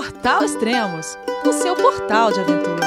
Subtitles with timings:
[0.00, 2.86] Portal Extremos, o seu portal de aventura.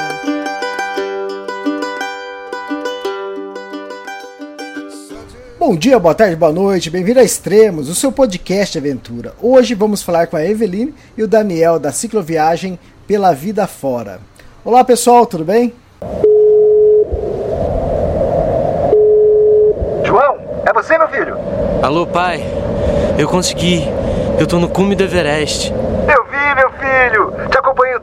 [5.60, 9.34] Bom dia, boa tarde, boa noite, bem-vindo a Extremos, o seu podcast de aventura.
[9.40, 14.20] Hoje vamos falar com a Eveline e o Daniel da cicloviagem Pela Vida Fora.
[14.66, 15.72] Olá pessoal, tudo bem?
[20.04, 21.38] João, é você, meu filho?
[21.84, 22.44] Alô, pai.
[23.20, 23.84] Eu consegui.
[24.40, 25.72] Eu tô no cume do Everest.
[25.72, 27.50] Eu vi, meu filho.
[27.50, 28.02] Te acompanhei o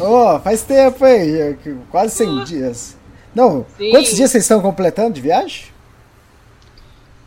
[0.00, 1.56] Oh, faz tempo, hein?
[1.90, 2.96] Quase 100 dias.
[3.34, 3.90] Não, Sim.
[3.90, 5.64] quantos dias vocês estão completando de viagem?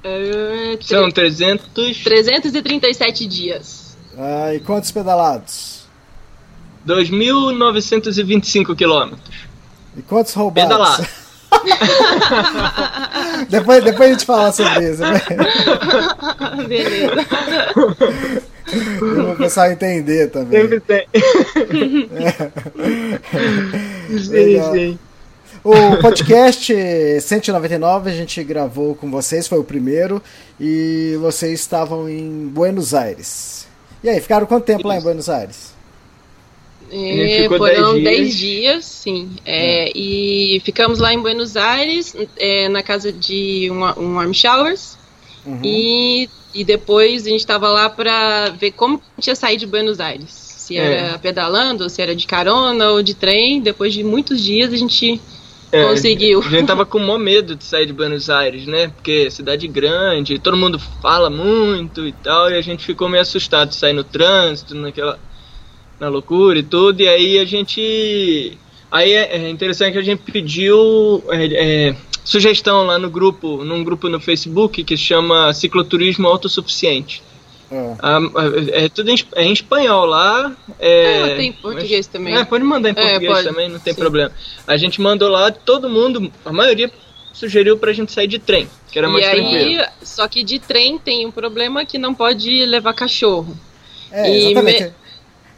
[0.02, 1.68] Tre- São 300,
[2.04, 3.98] 337 dias.
[4.18, 5.86] Ah, e quantos pedalados?
[6.88, 9.22] 2.925 quilômetros.
[9.98, 10.70] E quantos roubados?
[10.70, 11.10] Pedalar.
[13.50, 15.22] depois, depois a gente fala sobre isso, né?
[16.68, 17.26] Beleza.
[19.00, 20.62] Para o pessoal entender também.
[20.62, 21.08] Sempre tem.
[24.30, 24.74] Legal.
[24.74, 25.00] sim, sim.
[25.64, 26.74] O podcast
[27.22, 30.22] 199 a gente gravou com vocês, foi o primeiro,
[30.60, 33.68] e vocês estavam em Buenos Aires.
[34.02, 35.74] E aí, ficaram quanto tempo lá em Buenos Aires?
[36.92, 38.04] É, foram 10 dias.
[38.04, 39.30] 10 dias, sim.
[39.46, 44.98] É, E ficamos lá em Buenos Aires, é, na casa de um, um Warm Showers.
[45.46, 45.60] Uhum.
[45.64, 49.66] E, e depois a gente estava lá para ver como a gente ia sair de
[49.68, 50.30] Buenos Aires.
[50.32, 50.82] Se É.
[50.98, 53.62] era pedalando, ou se era de carona ou de trem.
[53.62, 55.20] Depois de muitos dias a gente
[55.72, 56.40] É, conseguiu.
[56.42, 58.88] A gente tava com maior medo de sair de Buenos Aires, né?
[58.90, 63.22] Porque é cidade grande, todo mundo fala muito e tal, e a gente ficou meio
[63.22, 65.20] assustado de sair no trânsito, naquela.
[66.00, 68.58] na loucura e tudo, e aí a gente.
[68.92, 71.96] Aí é é interessante que a gente pediu é, é,
[72.30, 77.24] sugestão lá no grupo, num grupo no Facebook que chama Cicloturismo Autossuficiente.
[77.72, 78.20] Ah, Ah,
[78.72, 80.56] é tudo em, é em espanhol lá.
[80.80, 82.36] É, Ah, tem em português também.
[82.38, 83.48] É, pode mandar em É, português pode.
[83.48, 84.00] também, não tem Sim.
[84.00, 84.32] problema.
[84.68, 86.92] A gente mandou lá, todo mundo, a maioria
[87.34, 89.82] sugeriu pra gente sair de trem, que era mais e tranquilo.
[89.82, 93.58] aí, só que de trem tem um problema que não pode levar cachorro.
[94.12, 94.94] é, E exatamente.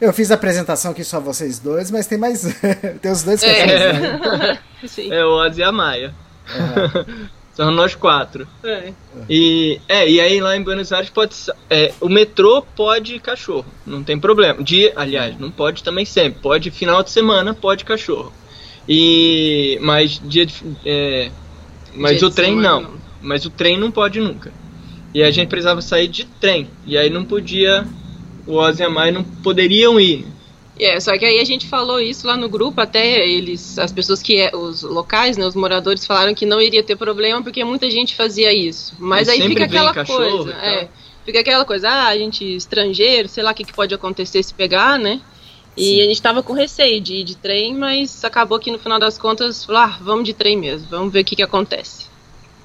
[0.00, 2.42] Eu fiz a apresentação aqui só vocês dois, mas tem mais.
[3.00, 3.54] tem os dois É.
[3.92, 4.58] cachorros, né?
[4.88, 5.12] Sim.
[5.12, 6.12] É o Ozzy e a Maia.
[6.54, 7.32] Aham.
[7.54, 8.46] São nós quatro.
[8.64, 8.92] É.
[9.28, 11.34] E, é, e aí lá em Buenos Aires pode.
[11.68, 14.62] É, o metrô pode cachorro, não tem problema.
[14.62, 16.40] Dia, aliás, não pode também sempre.
[16.40, 18.32] Pode final de semana, pode cachorro.
[18.88, 19.78] E.
[19.82, 20.54] Mas dia de.
[20.84, 21.30] é,
[21.94, 22.80] mas Dia o trem semana, não.
[22.82, 22.94] não.
[23.20, 24.50] Mas o trem não pode nunca.
[25.12, 26.68] E a gente precisava sair de trem.
[26.86, 27.86] E aí não podia.
[28.46, 30.26] O Ozzy e a Maia não poderiam ir.
[30.78, 34.22] É, só que aí a gente falou isso lá no grupo, até eles, as pessoas
[34.22, 37.90] que é, os locais, né, os moradores falaram que não iria ter problema porque muita
[37.90, 38.94] gente fazia isso.
[38.98, 40.88] Mas E aí fica aquela cachorro coisa, é,
[41.26, 44.54] fica aquela coisa, ah, a gente estrangeiro, sei lá o que, que pode acontecer se
[44.54, 45.20] pegar, né?
[45.76, 48.98] E a gente tava com receio de ir de trem, mas acabou que no final
[48.98, 52.06] das contas, falou, ah, vamos de trem mesmo, vamos ver o que que acontece.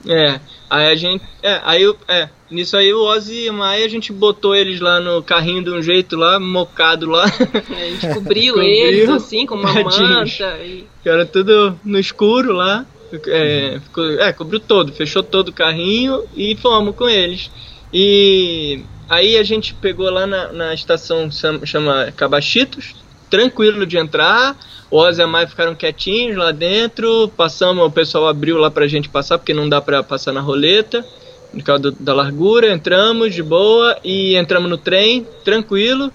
[0.05, 0.39] É,
[0.69, 1.23] aí a gente.
[1.41, 4.79] É, aí eu- é, nisso aí o Ozzy e a Maia a gente botou eles
[4.79, 7.25] lá no carrinho de um jeito lá, mocado lá.
[7.25, 10.39] A gente cobriu, eles assim com uma tadinhos.
[10.39, 12.85] manta e era tudo no escuro lá.
[13.27, 17.49] É, ficou- é, cobriu todo, fechou todo o carrinho e fomos com eles.
[17.93, 22.95] E aí a gente pegou lá na, na estação chama, chama Cabachitos,
[23.29, 24.57] tranquilo de entrar.
[24.91, 27.27] O Ozzy e a Maia ficaram quietinhos lá dentro.
[27.35, 31.05] Passamos, o pessoal abriu lá pra gente passar, porque não dá pra passar na roleta.
[31.51, 36.11] Por causa do- da largura, entramos de boa e entramos no trem, tranquilo.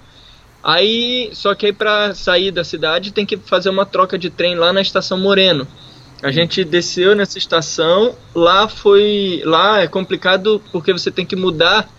[0.63, 4.55] Aí, só que aí pra sair da cidade tem que fazer uma troca de trem
[4.55, 5.67] lá na estação Moreno.
[6.21, 11.89] A gente desceu nessa estação, lá foi, lá é complicado porque você tem que mudar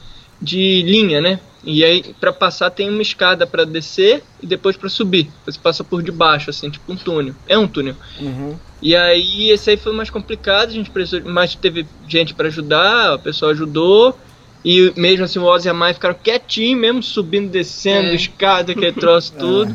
[0.40, 1.40] de linha, né?
[1.64, 5.31] E aí pra passar tem uma escada pra descer e depois pra subir.
[5.46, 7.34] Você passa por debaixo assim, tipo um túnel.
[7.46, 7.96] É um túnel.
[8.20, 8.56] Uhum.
[8.82, 13.14] E aí esse aí foi mais complicado, a gente precisou, mas teve gente pra ajudar,
[13.14, 14.19] o pessoal ajudou.
[14.64, 18.14] E mesmo assim o Ozzy e a Mai ficaram quietinhos mesmo, subindo, descendo, É.
[18.14, 19.75] escada, aquele troço tudo.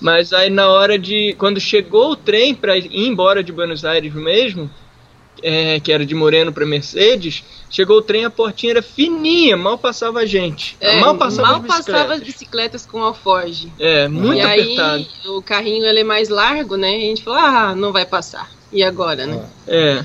[0.00, 1.34] Mas aí na hora de.
[1.38, 4.70] Quando chegou o trem pra ir embora de Buenos Aires mesmo,
[5.42, 9.78] é, que era de Moreno para Mercedes, chegou o trem, a portinha era fininha, mal
[9.78, 10.76] passava a gente.
[10.80, 11.86] É, mal passava, mal as bicicletas.
[11.86, 13.72] passava as bicicletas com alforge.
[13.78, 14.94] É, muito e apertado.
[14.94, 16.92] aí o carrinho ele é mais largo, né?
[16.92, 18.50] E a gente falou, ah, não vai passar.
[18.72, 19.44] E agora, né?
[19.66, 20.04] É.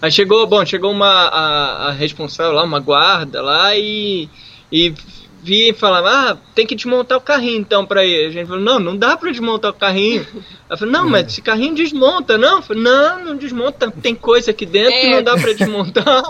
[0.00, 4.28] Aí chegou, bom, chegou uma a, a responsável lá, uma guarda lá e
[4.70, 4.94] e
[5.42, 8.26] via e falava, ah, tem que desmontar o carrinho então pra ir.
[8.26, 10.26] A gente falou, não, não dá pra desmontar o carrinho.
[10.68, 12.60] Ela falou, não, mas esse carrinho desmonta, não?
[12.62, 15.16] Falei, não, não desmonta, tem coisa aqui dentro que É.
[15.16, 16.22] não dá pra desmontar.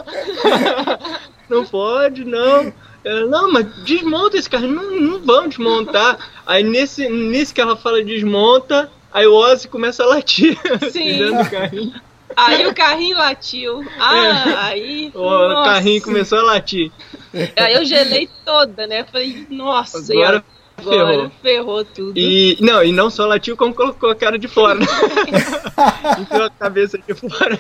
[1.49, 2.73] não pode, não.
[3.05, 6.19] Ela, não, mas desmonta esse carrinho, não, não vamos desmontar.
[6.47, 10.59] Aí nesse, nesse que ela fala desmonta, aí o Ozzy começa a latir
[10.93, 11.19] Sim.
[11.19, 11.95] dentro do carrinho.
[12.37, 13.85] Aí o carrinho latiu.
[13.99, 15.11] Ah, aí.
[15.15, 15.71] O nossa.
[15.71, 16.93] carrinho começou a latir.
[17.57, 19.05] Aí eu gelei toda, né?
[19.05, 20.45] Falei, nossa, e Agora
[20.79, 21.31] agora ferrou.
[21.43, 22.13] ferrou tudo.
[22.19, 24.77] E não, e não só latiu, como colocou a cara de fora.
[24.77, 24.87] né?
[26.21, 27.59] Enfiou a cabeça de fora.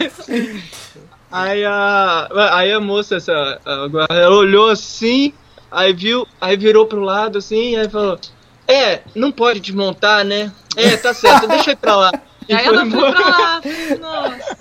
[1.31, 3.61] Aí a, aí a moça, essa,
[4.09, 5.33] ela olhou assim,
[5.71, 8.19] aí viu, aí virou pro lado assim, aí falou:
[8.67, 10.51] É, não pode desmontar, né?
[10.77, 12.13] É, tá certo, deixa eu ir pra lá.
[12.49, 13.13] E Aí foi ela foi embora.
[13.13, 13.61] pra lá.
[14.01, 14.57] Nossa,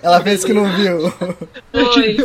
[0.00, 1.10] Ela fez que não viu.
[1.72, 2.16] foi.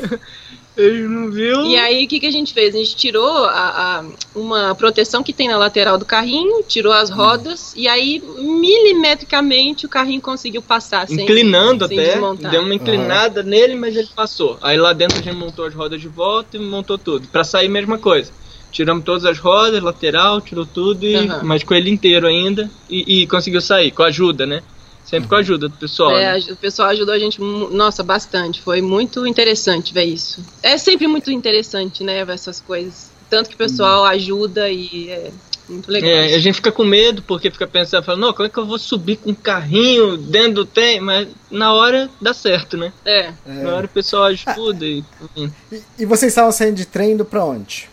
[0.77, 1.65] Ele não viu.
[1.65, 2.75] E aí, o que, que a gente fez?
[2.75, 7.09] A gente tirou a, a- uma proteção que tem na lateral do carrinho, tirou as
[7.09, 11.07] rodas, e aí, milimetricamente, o carrinho conseguiu passar.
[11.07, 12.51] Sem, inclinando sem até, desmontar.
[12.51, 14.59] deu uma inclinada nele, mas ele passou.
[14.61, 17.27] Aí lá dentro a gente montou as rodas de volta e montou tudo.
[17.27, 18.31] Pra sair, mesma coisa.
[18.71, 21.41] Tiramos todas as rodas, lateral, tirou tudo, e, Aham.
[21.43, 24.61] mas com ele inteiro ainda, e, e conseguiu sair, com ajuda, né?
[25.09, 26.11] Sempre com a ajuda do pessoal.
[26.17, 26.43] É, né?
[26.49, 28.61] a- o pessoal ajudou a gente, nossa, bastante.
[28.61, 30.43] Foi muito interessante ver isso.
[30.61, 33.09] É sempre muito interessante, né, ver essas coisas.
[33.29, 35.31] Tanto que o pessoal ajuda e é
[35.69, 36.09] muito legal.
[36.09, 38.65] É, a gente fica com medo porque fica pensando, fala, não, como é que eu
[38.65, 40.99] vou subir com um carrinho dentro do trem?
[40.99, 42.91] Mas na hora dá certo, né?
[43.05, 43.31] É.
[43.45, 45.03] Na hora o pessoal ajuda e.
[45.35, 45.53] enfim.
[45.71, 47.89] E, e vocês estavam saindo de trem indo pra onde?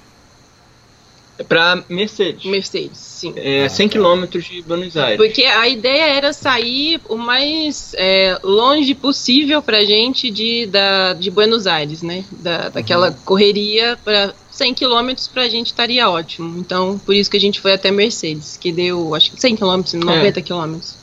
[1.37, 2.45] É pra Mercedes.
[2.45, 3.33] Mercedes, sim.
[3.37, 5.17] É 100 km de Buenos Aires.
[5.17, 11.31] Porque a ideia era sair o mais é, longe possível pra gente de, da, de
[11.33, 12.25] Buenos Aires, né?
[12.31, 16.57] Da, daquela correria para 100 quilômetros pra gente estaria ótimo.
[16.61, 19.95] Então, por isso que a gente foi até Mercedes, que deu, acho que 100 quilômetros,
[19.95, 20.97] 90 quilômetros.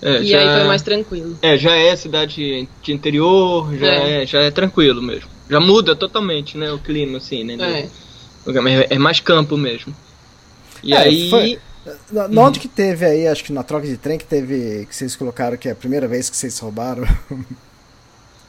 [0.00, 1.38] É, E já- aí foi mais tranquilo.
[1.42, 4.22] É, já é cidade de interior, já É.
[4.22, 4.26] é.
[4.26, 5.28] já é tranquilo mesmo.
[5.50, 7.54] Já muda totalmente, né, o clima, assim, né?
[7.54, 7.56] É.
[7.58, 8.05] Mas
[8.90, 9.94] É mais campo mesmo.
[10.82, 11.30] E É, aí.
[11.30, 11.58] foi-
[12.10, 14.94] Na, na onde que teve aí, acho que na troca de trem que teve, que
[14.96, 17.04] vocês colocaram que é a primeira vez que vocês roubaram?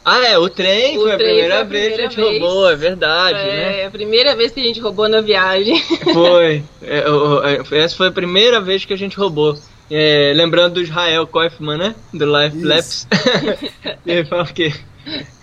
[0.10, 2.10] Ah, é, o trem O foi a trem primeira foi a vez que a primeira
[2.10, 2.42] gente vez.
[2.42, 3.80] roubou, é verdade, né?
[3.82, 5.84] É a primeira vez que a gente roubou na viagem.
[6.14, 6.64] Foi.
[6.82, 9.60] É, o- é, essa foi a primeira vez que a gente roubou.
[9.92, 11.96] É, lembrando do Israel Koifman, né?
[12.14, 12.66] Do Life Isso.
[12.68, 13.08] Labs.
[14.08, 14.74] Ele fala que,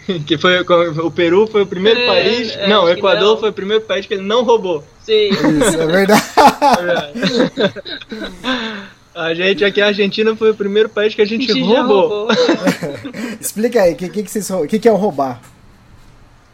[0.26, 2.56] que foi, o Peru foi o primeiro É, país.
[2.56, 3.38] é, não, o Equador não.
[3.38, 4.84] foi o primeiro país que ele não roubou.
[5.02, 5.28] Sim.
[5.30, 6.22] Isso, é verdade.
[9.14, 12.26] A gente aqui, a Argentina, foi o primeiro país que a gente, A gente roubou.
[12.26, 12.28] roubou.
[13.40, 15.40] Explica aí, o que, que, que, vocês rou- que, que é o roubar?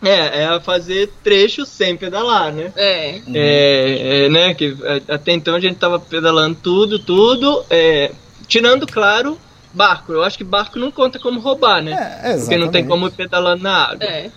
[0.03, 2.71] É, é fazer trecho sem pedalar, né?
[2.77, 3.21] É.
[3.35, 8.11] É, é, né, que é, até então a gente tava pedalando tudo, tudo, é,
[8.47, 9.39] tirando, claro,
[9.73, 10.13] barco.
[10.13, 12.21] Eu acho que barco não conta como roubar, né?
[12.23, 14.05] É, Porque não tem como ir pedalando na água.
[14.05, 14.31] É.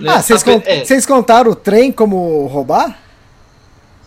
[0.00, 0.10] né?
[0.12, 0.84] Ah, vocês, con- é.
[1.06, 2.98] contaram o trem como roubar?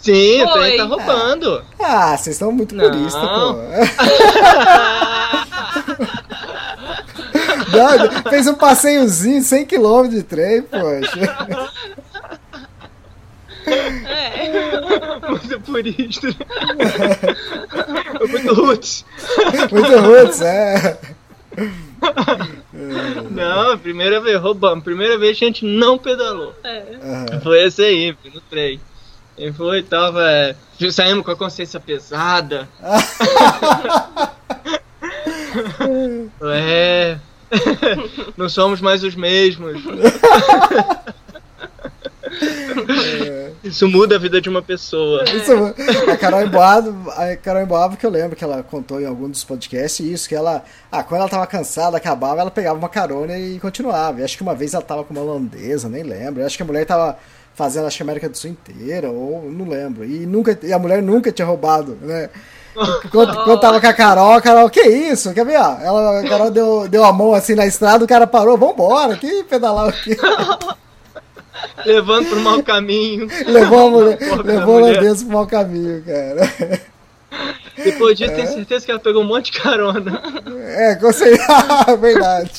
[0.01, 0.59] Sim, o Foi.
[0.61, 1.63] trem tá roubando.
[1.79, 2.85] Ah, vocês estão muito Não.
[2.89, 3.55] puristas, pô.
[7.71, 11.47] Não, fez um passeiozinho 100km de trem, poxa.
[13.65, 15.29] É.
[15.29, 16.27] Muito purista.
[18.29, 19.05] Muito roots.
[19.71, 20.97] Muito roots, é.
[23.31, 24.83] Não, primeira vez roubamos.
[24.83, 26.53] Primeira vez a gente não pedalou.
[26.63, 27.39] É.
[27.43, 28.79] Foi esse aí, no trem.
[29.37, 30.21] E foi, tava.
[30.29, 30.55] é,
[30.91, 32.67] Saímos com a consciência pesada.
[36.41, 37.17] é.
[38.37, 39.81] Não somos mais os mesmos.
[43.63, 45.23] Isso muda a vida de uma pessoa.
[45.25, 45.51] Isso,
[46.09, 49.43] a Carol Emboado, a Carol Emboado que eu lembro que ela contou em algum dos
[49.43, 53.59] podcasts isso, que ela, ah, quando ela tava cansada, acabava, ela pegava uma carona e
[53.59, 54.21] continuava.
[54.21, 56.45] E acho que uma vez ela tava com uma holandesa, nem lembro.
[56.45, 57.17] Acho que a mulher tava
[57.53, 60.05] fazendo acho que a América do Sul inteira, ou não lembro.
[60.05, 62.29] E nunca e a mulher nunca tinha roubado, né?
[63.11, 65.33] Quando, quando tava com a Carol, a Carol, que isso?
[65.33, 65.77] Quer ver, ó?
[65.81, 69.43] Ela, a Carol deu, deu a mão assim na estrada, o cara parou, vambora, que
[69.43, 70.15] pedalar aqui.
[71.85, 73.27] Levando pro mau caminho.
[73.47, 74.97] Levou a mulher, Porra, levou a mulher.
[74.97, 76.81] holandesa pro mau caminho, cara.
[77.83, 80.21] Depois disso, tenho certeza que ela pegou um monte de carona.
[80.75, 82.51] É, com certeza, verdade.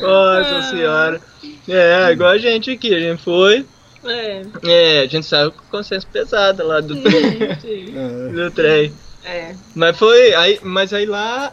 [0.00, 1.20] Nossa senhora.
[1.68, 3.66] É, igual a gente aqui, a gente foi.
[4.04, 7.58] É, É, a gente saiu com consciência pesada lá do trem.
[7.60, 8.32] sim.
[8.32, 8.92] do trem.
[9.24, 9.54] É.
[9.74, 10.34] Mas foi.
[10.34, 11.52] Aí, mas aí lá.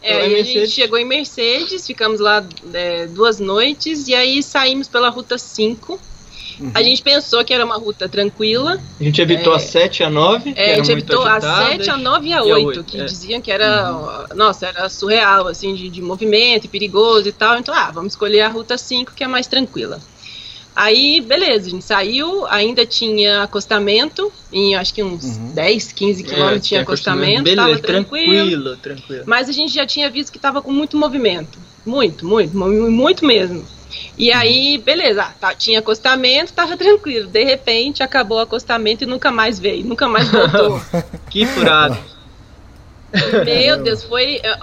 [0.00, 5.08] É, a gente chegou em Mercedes, ficamos lá é, duas noites e aí saímos pela
[5.08, 5.98] Ruta 5.
[6.74, 8.80] A gente pensou que era uma ruta tranquila.
[9.00, 9.56] A gente evitou É.
[9.56, 10.52] a 7 e a 9.
[10.52, 11.68] que É, a gente evitou a agitadas.
[11.68, 13.04] 7, a 9 e a e a 8, oito, que é.
[13.04, 17.58] diziam que era, nossa, era surreal, assim, de, de movimento e perigoso e tal.
[17.58, 20.00] Então, ah, vamos escolher a ruta 5, que é mais tranquila.
[20.80, 26.68] Aí, beleza, a gente saiu, ainda tinha acostamento, em acho que uns 10, 15 quilômetros
[26.68, 28.34] tinha acostamento, Beleza, tava tranquilo.
[28.36, 29.22] tranquilo, tranquilo.
[29.26, 31.58] Mas a gente já tinha visto que tava com muito movimento.
[31.84, 33.66] Muito, muito, mu- muito mesmo.
[34.16, 37.26] E aí, beleza, ah, tá, tinha acostamento, tava tranquilo.
[37.26, 40.80] De repente, acabou o acostamento e nunca mais veio, nunca mais voltou.
[41.28, 41.98] Que furado.
[43.44, 44.58] Meu Deus, foi, eh,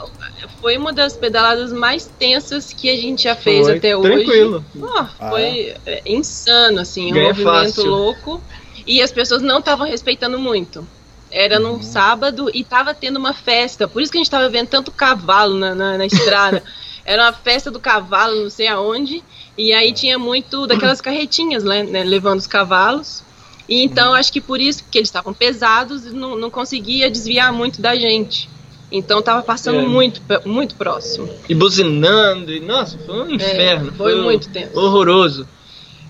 [0.61, 4.11] foi uma das pedaladas mais tensas que a gente já fez Foi até hoje.
[4.11, 4.65] tranquilo.
[4.79, 7.85] Oh, foi é, insano, assim, um Ganha movimento fácil.
[7.85, 8.43] louco.
[8.85, 10.87] E as pessoas não estavam respeitando muito.
[11.31, 13.87] Era num sábado e tava tendo uma festa.
[13.87, 16.61] Por isso que a gente tava vendo tanto cavalo na, na, na estrada.
[17.03, 19.23] Era uma festa do cavalo, não sei aonde.
[19.57, 23.23] E aí tinha muito daquelas carretinhas, né, né, levando os cavalos.
[23.67, 27.51] E então acho que por isso que eles estavam pesados e não, não conseguia desviar
[27.51, 28.49] muito da gente.
[28.91, 29.85] Então tava passando É.
[29.85, 31.27] muito, muito próximo.
[31.49, 33.89] E buzinando, e nossa, foi um inferno.
[33.89, 34.77] É, foi muito tenso.
[34.79, 35.47] Horroroso.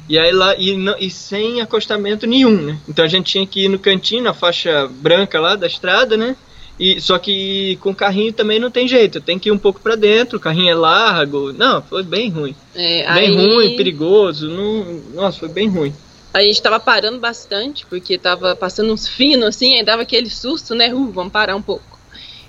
[0.08, 2.78] E aí lá, e, não- e sem acostamento nenhum, né?
[2.88, 6.36] Então a gente tinha que ir no cantinho, na faixa branca lá da estrada, né?
[6.78, 9.96] E, só que com carrinho também não tem jeito, tem que ir um pouco pra
[9.96, 11.54] dentro, o carrinho é largo.
[11.54, 12.54] Não, foi bem ruim.
[12.76, 14.50] É, Bem aí- ruim, perigoso.
[14.50, 15.94] Não, nossa, foi bem ruim.
[16.36, 20.76] A gente tava parando bastante, porque tava passando uns finos assim, aí dava aquele susto,
[20.76, 20.94] né?
[20.94, 21.98] Uh, vamos parar um pouco.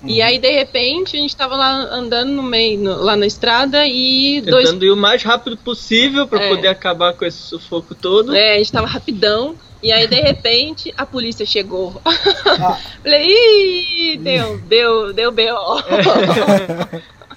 [0.03, 3.87] E aí, de repente, a gente tava lá andando no meio, no- lá na estrada
[3.87, 4.65] e dois.
[4.65, 6.49] Tentando ir o mais rápido possível pra É.
[6.49, 8.35] poder acabar com esse sufoco todo.
[8.35, 9.55] É, a gente tava rapidão.
[9.81, 11.99] E aí, de repente, a polícia chegou.
[12.03, 12.11] Ah.
[13.01, 15.81] Falei, ih, deu, deu, deu B.O.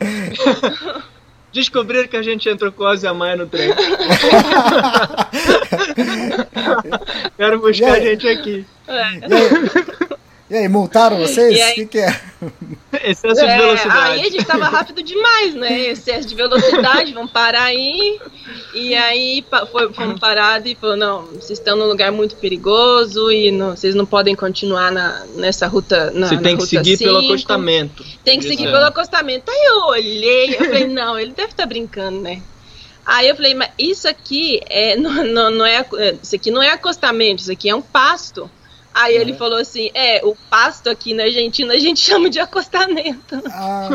[1.52, 3.70] Descobriram que a gente entrou com Ozzy Maia no trem.
[7.36, 8.64] Quero buscar a gente aqui.
[8.86, 9.20] Aí,
[10.50, 11.56] e aí, multaram vocês?
[11.56, 11.74] E O aí?
[11.74, 12.20] que, que é?
[13.04, 14.10] Excesso de É, velocidade.
[14.12, 15.78] aí a gente tava rápido demais, né?
[15.90, 18.18] Excesso de velocidade, vamos parar aí.
[18.74, 23.50] E aí foi, fomos parados e falou, não, vocês estão num lugar muito perigoso e
[23.52, 26.10] não- vocês não podem continuar na, nessa ruta.
[26.10, 27.32] Na, Você na tem que ruta seguir pelo 5.
[27.32, 28.04] acostamento.
[28.24, 28.72] Tem que seguir Isso.
[28.72, 29.50] pelo acostamento.
[29.50, 32.42] Aí eu olhei, eu falei, não, ele deve estar brincando, né?
[33.06, 35.84] Aí eu falei, mas isso aqui é, não, não, não é,
[36.22, 38.50] isso aqui não é acostamento, isso aqui é um pasto.
[38.92, 43.40] Aí ele falou assim, é, o pasto aqui na Argentina a gente chama de acostamento.
[43.46, 43.88] Ah,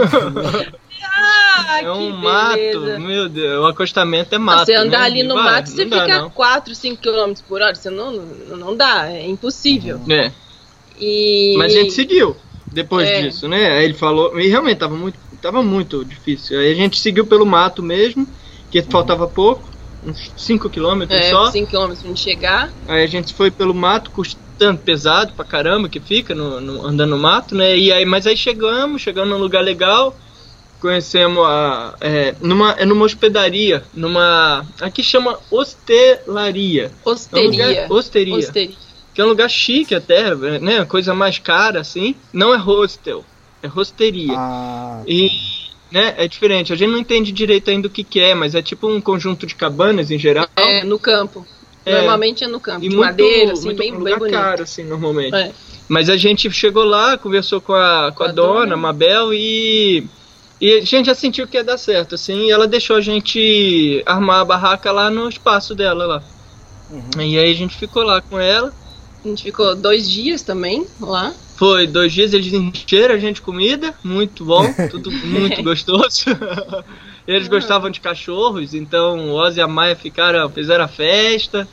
[1.17, 4.65] Ah, É um que mato, meu Deus, o acostamento é mato.
[4.65, 5.05] você andar né?
[5.05, 6.29] ali no Vai, mato, você dá, fica não.
[6.29, 10.01] 4, 5 km por hora, você não, não, dá, é impossível.
[10.09, 10.31] É,
[10.99, 11.55] E...
[11.57, 12.35] mas a gente seguiu
[12.71, 13.21] depois É.
[13.21, 13.71] disso, né?
[13.77, 16.59] Aí ele falou, e realmente tava muito, tava muito difícil.
[16.59, 18.27] Aí a gente seguiu pelo mato mesmo,
[18.71, 19.69] que faltava pouco,
[20.05, 21.51] uns 5 quilômetros É, só.
[21.51, 22.69] 5 km pra gente chegar.
[22.87, 24.11] Aí a gente foi pelo mato,
[24.55, 27.77] custando pesado pra caramba que fica no, no- andando no mato, né?
[27.77, 30.15] E aí, mas aí chegamos, chegamos num lugar legal,
[30.79, 38.35] conhecemos a é, numa é numa hospedaria, numa aqui chama hostelaria, É um lugar- hosteria,
[38.35, 38.75] Osteria.
[39.13, 40.85] que é um lugar chique até, né?
[40.85, 42.15] Coisa mais cara assim.
[42.31, 43.25] Não é hostel,
[43.61, 44.33] é hosteria.
[44.37, 45.29] ah, E
[45.91, 46.71] né, é diferente.
[46.73, 49.45] A gente não entende direito ainda o que, que é, mas é tipo um conjunto
[49.45, 50.47] de cabanas em geral.
[50.55, 51.45] É, no campo.
[51.85, 51.97] É.
[51.97, 54.33] Normalmente é no campo, E de muito, madeira, assim, muito bem, um bem lugar bonito.
[54.33, 55.35] caro, assim, normalmente.
[55.35, 55.51] É.
[55.87, 58.77] Mas a gente chegou lá, conversou com a, com a, a dona, dona.
[58.77, 60.07] Mabel, e,
[60.59, 64.01] e a gente já sentiu que ia dar certo, assim, e ela deixou a gente
[64.05, 66.23] armar a barraca lá no espaço dela lá.
[66.89, 67.21] Uhum.
[67.21, 68.73] E aí a gente ficou lá com ela.
[69.23, 71.33] A gente ficou dois dias também lá.
[71.55, 76.25] Foi dois dias, eles encheram a gente de comida, muito bom, tudo muito gostoso.
[77.27, 81.67] Eles gostavam de cachorros, então o Ozzy e a Maia ficaram, fizeram a festa.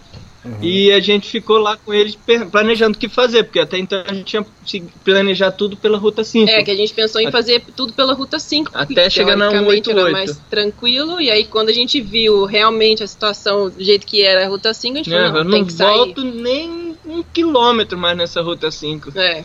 [0.61, 2.19] E a gente ficou lá com eles
[2.51, 4.25] planejando o que fazer, porque até então a gente
[4.65, 6.51] tinha planejar tudo pela Ruta 5.
[6.51, 8.73] É, que a gente pensou em fazer tudo pela Ruta 5.
[8.75, 10.01] Até chegar na teoricamente 188.
[10.01, 11.21] era mais tranquilo.
[11.21, 14.75] E aí, quando a gente viu realmente a situação do jeito que era a Ruta
[14.75, 15.97] 5, a gente É, falou, eu não, não tem que sair.
[15.97, 19.13] volto nem um quilômetro mais nessa Ruta 5.
[19.17, 19.45] É,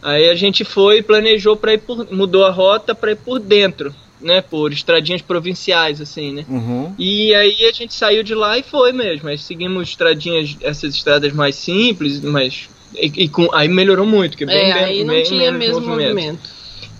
[0.00, 2.06] Aí a gente foi e planejou para ir por.
[2.12, 4.40] mudou a rota para ir por dentro, né?
[4.40, 6.46] Por estradinhas provinciais, assim, né?
[6.48, 6.94] uhum.
[6.98, 9.28] E aí a gente saiu de lá e foi mesmo.
[9.28, 12.68] Aí seguimos estradinhas, essas estradas mais simples, mas.
[12.94, 15.80] E, e com, aí melhorou muito, que bem, é bem- aí não bem tinha mesmo
[15.80, 16.50] movimento.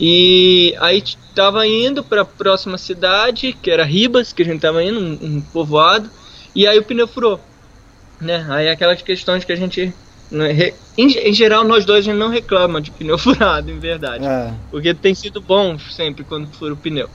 [0.01, 1.03] E aí
[1.35, 5.37] tava indo para a próxima cidade, que era Ribas, que a gente tava indo, um,
[5.37, 6.11] um povoado,
[6.55, 7.41] e aí o pneu furou.
[8.21, 8.45] Né?
[8.49, 9.93] Aí aquelas questões que a gente.
[10.33, 14.25] Né, Em, em geral, nós dois a gente não reclama de pneu furado, em verdade.
[14.25, 14.53] É.
[14.71, 17.09] Porque tem sido bom sempre quando fura o pneu.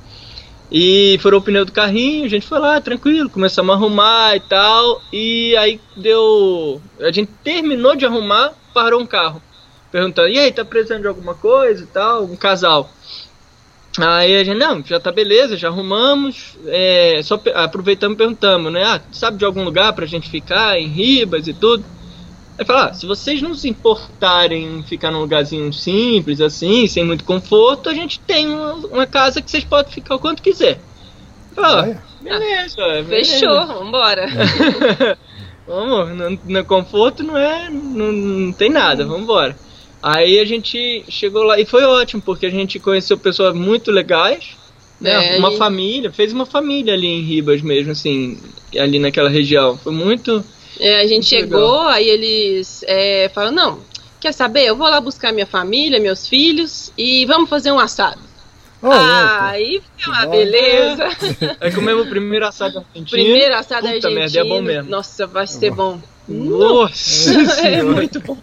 [0.71, 4.39] E furou o pneu do carrinho, a gente foi lá, tranquilo, começamos a arrumar e
[4.41, 5.01] tal.
[5.11, 6.81] E aí deu.
[6.99, 9.41] A gente terminou de arrumar, parou um carro.
[9.91, 12.25] Perguntando, e aí, tá precisando de alguma coisa e tal?
[12.25, 12.91] Um casal.
[13.97, 16.55] Aí a gente, não, já tá beleza, já arrumamos.
[16.67, 18.83] É, só aproveitamos e perguntamos, né?
[18.83, 21.83] Ah, sabe de algum lugar pra gente ficar em Ribas e tudo?
[22.57, 27.03] Aí fala, ah, se vocês não se importarem em ficar num lugarzinho simples, assim, sem
[27.03, 30.79] muito conforto, a gente tem uma, uma casa que vocês podem ficar o quanto quiser.
[31.53, 33.07] Fala, ah, beleza, beleza.
[33.07, 34.25] Fechou, vambora.
[35.67, 37.69] Vamos, no, no conforto não é.
[37.69, 39.59] Não, não tem nada, vamos embora.
[40.01, 44.55] Aí a gente chegou lá e foi ótimo, porque a gente conheceu pessoas muito legais,
[45.01, 45.35] né?
[45.35, 48.37] É, uma e- família, fez uma família ali em Ribas mesmo, assim,
[48.77, 49.77] ali naquela região.
[49.77, 50.43] Foi muito.
[50.79, 53.79] É, a gente Muito chegou, aí eles é, falaram, não,
[54.19, 54.65] quer saber?
[54.65, 58.19] Eu vou lá buscar minha família, meus filhos e vamos fazer um assado.
[58.81, 60.31] Ô, ah, aí foi uma bom.
[60.31, 61.07] beleza.
[61.59, 63.09] Aí comemos o primeiro assado argentino.
[63.09, 64.13] Primeiro assado Puta argentino.
[64.13, 64.89] merda, é bom mesmo.
[64.91, 65.99] Nossa, vai ser bom.
[66.27, 67.83] Nossa É senhora.
[67.85, 68.37] muito bom.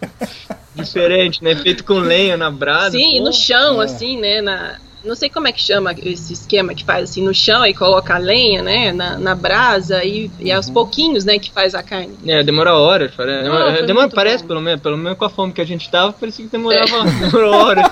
[0.74, 1.54] Diferente, né?
[1.54, 2.98] Feito com lenha na brasa.
[2.98, 3.24] Sim, pô.
[3.26, 3.84] no chão, É.
[3.84, 4.42] assim, né?
[4.42, 7.75] Na, não sei como é que chama esse esquema que faz assim no chão e
[7.75, 8.92] coloca a lenha, né?
[8.92, 11.38] Na, na brasa e, e aos pouquinhos, né?
[11.38, 12.16] Que faz a carne.
[12.26, 13.12] É, demora horas.
[13.14, 14.49] Parece, Não, demora, parece bom.
[14.49, 17.54] pelo menos, pelo menos com a fome que a gente tava, parecia que demorava demorou
[17.54, 17.90] horas.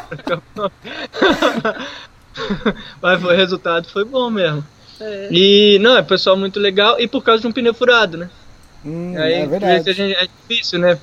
[3.00, 4.64] Mas foi- o resultado foi bom mesmo.
[5.00, 5.28] É.
[5.31, 8.31] E, não, é pessoal muito legal e por causa de um pneu furado, né?
[8.85, 9.90] Hum, Aí é verdade.
[9.90, 10.99] a gente, é difícil, né?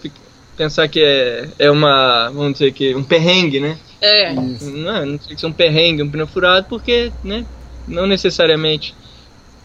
[0.58, 3.78] Pensar que é, é uma, vamos dizer que, um perrengue, né?
[4.02, 4.32] É.
[4.34, 4.70] Isso.
[4.72, 7.46] Não, não sei se é um perrengue, um pneu furado, porque, né?
[7.88, 8.94] Não necessariamente.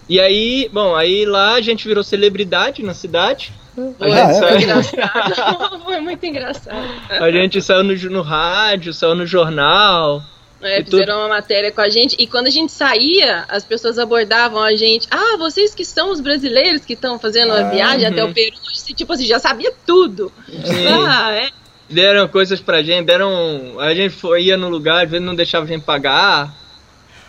[0.08, 3.52] E aí, bom, aí lá a gente virou celebridade na cidade.
[3.76, 4.26] A Foi, Ah, é?
[4.26, 5.80] gente foi saiu- engraçado.
[5.84, 6.76] foi muito engraçado.
[7.10, 10.22] A gente saiu no, no rádio, saiu no jornal.
[10.62, 13.98] É, E fizeram uma matéria com a gente e quando a gente saía, as pessoas
[13.98, 15.06] abordavam a gente.
[15.10, 18.30] Ah, vocês que são os brasileiros que estão fazendo a Ah, viagem até uhum.
[18.30, 18.56] o Peru,
[18.94, 20.32] tipo assim, já sabia tudo.
[20.48, 20.86] Sim.
[21.06, 21.50] Ah, é.
[21.88, 23.78] Deram coisas pra gente, deram.
[23.78, 26.52] A gente foi, ia no lugar, às vezes não deixava a gente pagar.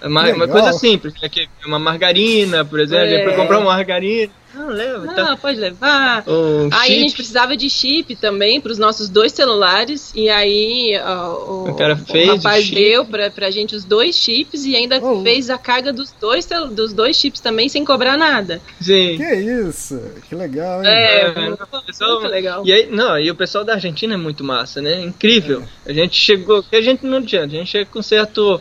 [0.02, 1.28] Uma, Que uma coisa simples, né?
[1.30, 3.36] que uma margarina, por exemplo, a gente foi É.
[3.36, 4.32] comprar uma margarina.
[4.56, 5.32] Não, leva, tá.
[5.34, 6.24] Ah, pode levar.
[6.28, 7.00] Um Aí a chip.
[7.00, 10.12] gente precisava de chip também para os nossos dois celulares.
[10.15, 12.76] E aí o, O cara fez o rapaz chip.
[12.76, 15.22] deu pra, pra gente os dois chips e ainda Oh.
[15.24, 18.62] fez a carga dos dois, dos dois chips também sem cobrar nada.
[18.80, 19.18] Sim.
[19.18, 20.02] Que isso?
[20.30, 20.89] Que legal, hein?
[20.89, 22.63] É, É, muito, não, o pessoal- muito legal.
[22.65, 25.02] E aí, não, e o pessoal da Argentina é muito massa, né?
[25.02, 25.63] Incrível.
[25.86, 28.60] A gente chegou, que a gente não adianta, a gente chega com certo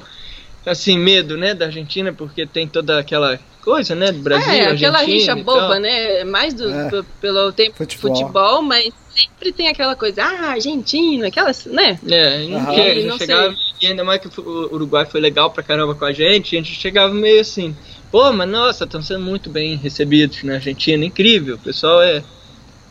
[0.67, 4.99] assim medo, né, da Argentina, porque tem toda aquela coisa, né, do Brasil, é, aquela
[4.99, 5.81] Argentina rixa e boba, tal.
[5.81, 6.25] né?
[6.25, 6.91] Mais do, É.
[6.91, 8.15] p- pelo tempo Futebol.
[8.15, 8.63] futebol.
[8.63, 11.99] mas sempre tem aquela coisa, ah, Argentina, aquelas, né?
[12.07, 12.73] É, chega, a Não
[13.13, 16.57] gente chegava, e ainda mais que o Uruguai foi legal pra caramba com a gente,
[16.57, 17.75] a gente chegava meio assim,
[18.11, 22.23] pô, mas nossa, estão sendo muito bem recebidos na Argentina, incrível, o pessoal é,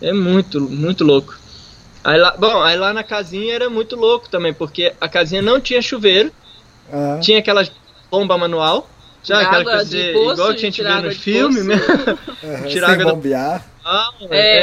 [0.01, 1.36] é muito, muito louco.
[2.03, 5.59] Aí lá, bom, aí lá na casinha era muito louco também, porque a casinha não
[5.59, 6.31] tinha chuveiro,
[6.91, 7.72] Ah, tinha aquelas
[8.12, 8.88] bomba manual,
[9.24, 9.43] sabe?
[9.43, 11.67] Aquela Água coisa de de- poço, igual a gente vê filmes poço.
[11.67, 12.19] mesmo.
[12.43, 13.65] aham, tirar sem água da- bombear.
[13.86, 14.58] Ah, É,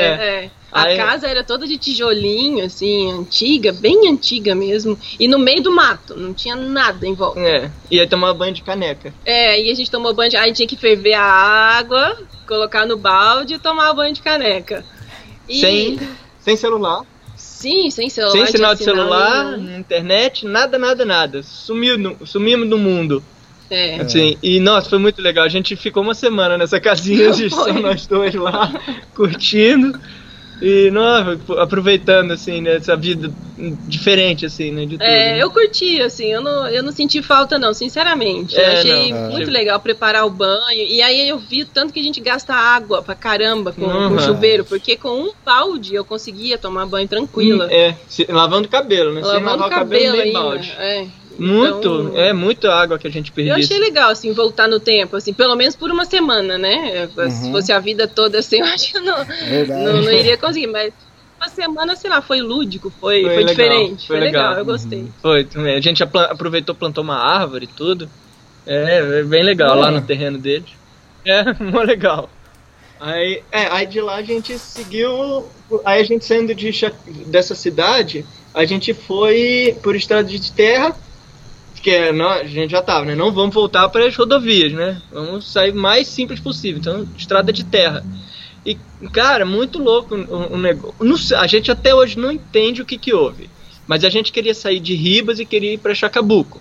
[0.44, 0.50] é.
[0.72, 4.96] A Aí- casa era toda de tijolinho, assim, antiga, bem antiga mesmo.
[5.18, 7.40] E no meio do mato, não tinha nada em volta.
[7.40, 7.68] é.
[7.90, 9.12] E aí tomar banho de caneca.
[9.24, 10.36] É, e a gente tomou banho de.
[10.36, 14.84] Aí tinha que ferver a água, colocar no balde e tomar banho de caneca.
[15.48, 16.00] E, Sem,
[16.38, 17.02] sem celular.
[17.60, 18.32] Sim, sem celular.
[18.32, 19.78] Sem sinal de celular, nenhum.
[19.80, 21.42] internet, nada, nada, nada.
[21.42, 23.22] Sumiu no, sumimos do mundo.
[23.68, 23.96] É.
[24.00, 25.44] Assim, e nossa, foi muito legal.
[25.44, 28.72] A gente ficou uma semana nessa casinha só nós dois lá,
[29.14, 30.00] curtindo.
[30.62, 33.32] E nossa, aproveitando assim, né, essa vida
[33.86, 34.82] diferente, assim, né?
[34.86, 35.02] De tudo.
[35.02, 35.42] É, né?
[35.42, 38.56] eu curti, assim, eu não, eu não senti falta, não, sinceramente.
[38.56, 39.52] É, eu achei não, muito é.
[39.52, 40.86] legal preparar o banho.
[40.88, 44.18] E aí eu vi tanto que a gente gasta água pra caramba com, com Uhum.
[44.18, 47.70] chuveiro, porque com um balde eu conseguia tomar banho tranquila.
[47.72, 49.22] É, se- lavando o cabelo, né?
[49.22, 50.38] Sem Lavando lavar o cabelo meio ainda.
[50.40, 50.70] balde.
[50.78, 51.19] É.
[51.38, 53.54] Muito, Então, é muita água que a gente Eu perdia.
[53.56, 57.08] achei legal, assim, voltar no tempo, assim, pelo menos por uma semana, né?
[57.30, 57.52] Se Uhum.
[57.52, 60.92] fosse a vida toda assim, eu acho que eu não, não, não iria conseguir, mas
[61.38, 64.58] uma semana, sei lá, foi lúdico, foi, Foi foi, legal, diferente, foi foi legal, legal.
[64.58, 65.06] eu gostei.
[65.22, 65.74] Foi, também.
[65.76, 68.10] A gente aproveitou, plantou uma árvore e tudo.
[68.66, 69.90] É, é bem legal lá É.
[69.92, 70.68] no terreno deles.
[71.24, 72.28] É, mó legal.
[73.00, 75.46] Aí, é, aí de lá a gente seguiu.
[75.86, 76.70] Aí a gente saindo de,
[77.26, 80.94] dessa cidade, a gente foi por estrada de terra
[81.82, 83.14] que nós, a gente já tava, né?
[83.14, 85.00] Não vamos voltar para as rodovias, né?
[85.12, 86.78] Vamos sair mais simples possível.
[86.80, 88.04] Então, estrada de terra.
[88.64, 88.76] E,
[89.12, 91.36] cara, muito louco o, o negócio.
[91.38, 93.48] A gente até hoje não entende o que, que houve.
[93.86, 96.60] Mas a gente queria sair de Ribas e queria ir para Chacabuco.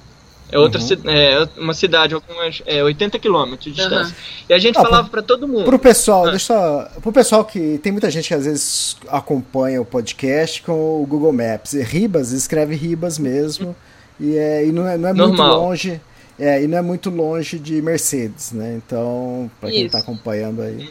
[0.51, 1.09] É outra Uhum.
[1.11, 4.15] é uma cidade, algumas é, 80 quilômetros de distância.
[4.15, 4.45] Aham.
[4.49, 5.65] E a gente Ah, falava para todo mundo.
[5.65, 6.31] Pro pessoal, Ah.
[6.31, 11.05] deixa pro pessoal que tem muita gente que às vezes acompanha o podcast com o
[11.05, 11.73] Google Maps.
[11.73, 13.75] E Ribas escreve Ribas mesmo
[14.19, 16.01] e, é, e não é, não é muito longe.
[16.37, 18.79] É, e não é muito longe de Mercedes, né?
[18.85, 19.91] Então, pra quem Isso.
[19.91, 20.89] tá acompanhando aí.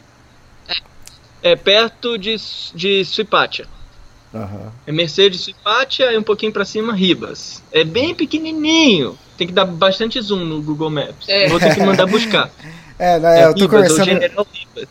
[1.42, 2.36] É perto de,
[2.74, 3.66] de Suipatia.
[4.34, 4.70] aham.
[4.86, 7.62] É Mercedes Suipatia e um pouquinho para cima Ribas.
[7.72, 9.18] É bem pequenininho.
[9.38, 11.28] Tem que dar bastante zoom no Google Maps.
[11.28, 11.48] É.
[11.48, 12.50] Vou ter que mandar buscar.
[13.00, 14.88] É, né, eu tô Ribas, ou conversando.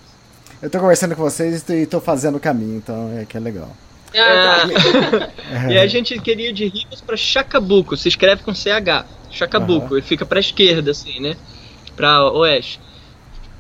[0.62, 3.76] Eu tô conversando com vocês e tô fazendo o caminho, então é que é legal.
[4.19, 5.30] Ah, tá.
[5.71, 9.06] E a gente queria ir de Ribas para Chacabuco, se escreve com CH.
[9.30, 11.36] Chacabuco, ele fica para esquerda assim, né?
[11.95, 12.80] Para oeste.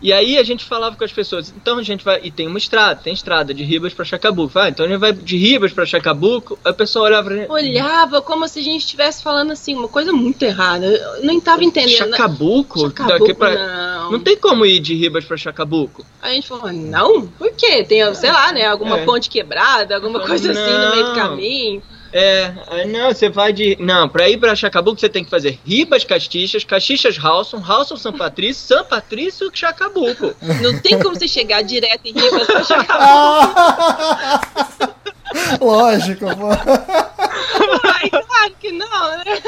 [0.01, 2.57] E aí a gente falava com as pessoas, então a gente vai e tem uma
[2.57, 4.53] estrada, tem estrada de Ribas para Chacabuco.
[4.53, 6.57] Vai, então a gente vai de Ribas para Chacabuco.
[6.63, 9.87] Aí o pessoal olhava pra gente, Olhava como se a gente estivesse falando assim, uma
[9.87, 10.85] coisa muito errada.
[10.85, 11.97] Eu nem tava entendendo.
[11.97, 13.55] Chacabuco, Chacabuco, daqui pra...
[13.55, 14.11] não.
[14.13, 16.05] não tem como ir de Ribas para Chacabuco.
[16.21, 17.27] Aí a gente falou, não?
[17.27, 17.83] Por quê?
[17.83, 18.67] Tem, sei lá, né?
[18.67, 19.05] Alguma É.
[19.05, 21.15] ponte quebrada, alguma coisa assim no meio do Não.
[21.15, 21.81] caminho.
[22.13, 23.75] É, não, você vai de.
[23.79, 28.13] Não, pra ir pra Chacabuco você tem que fazer Ribas Castixas, Castixas Halson, Halson São
[28.13, 30.33] Patrício, São Patrício Chacabuco.
[30.61, 34.41] Não tem como você chegar direto em Ribas pra chegar.
[35.59, 36.47] Lógico, pô.
[37.83, 39.41] Ai, claro que não, né?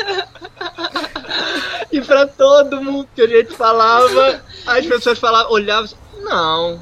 [1.92, 6.80] E pra todo mundo que a gente falava, as pessoas falavam, olhavam assim, não.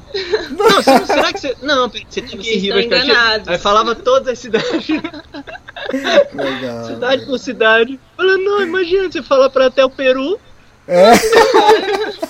[0.50, 1.56] Não, você, será que você.
[1.62, 3.04] Não, peraí, você tem que ir Ribas estão Castixas.
[3.22, 3.48] enganados.
[3.48, 4.86] Aí falava todas as cidades,
[6.34, 6.84] Legal.
[6.86, 8.00] cidade por cidade.
[8.16, 10.38] Falando, não, imagina, você fala pra até o Peru.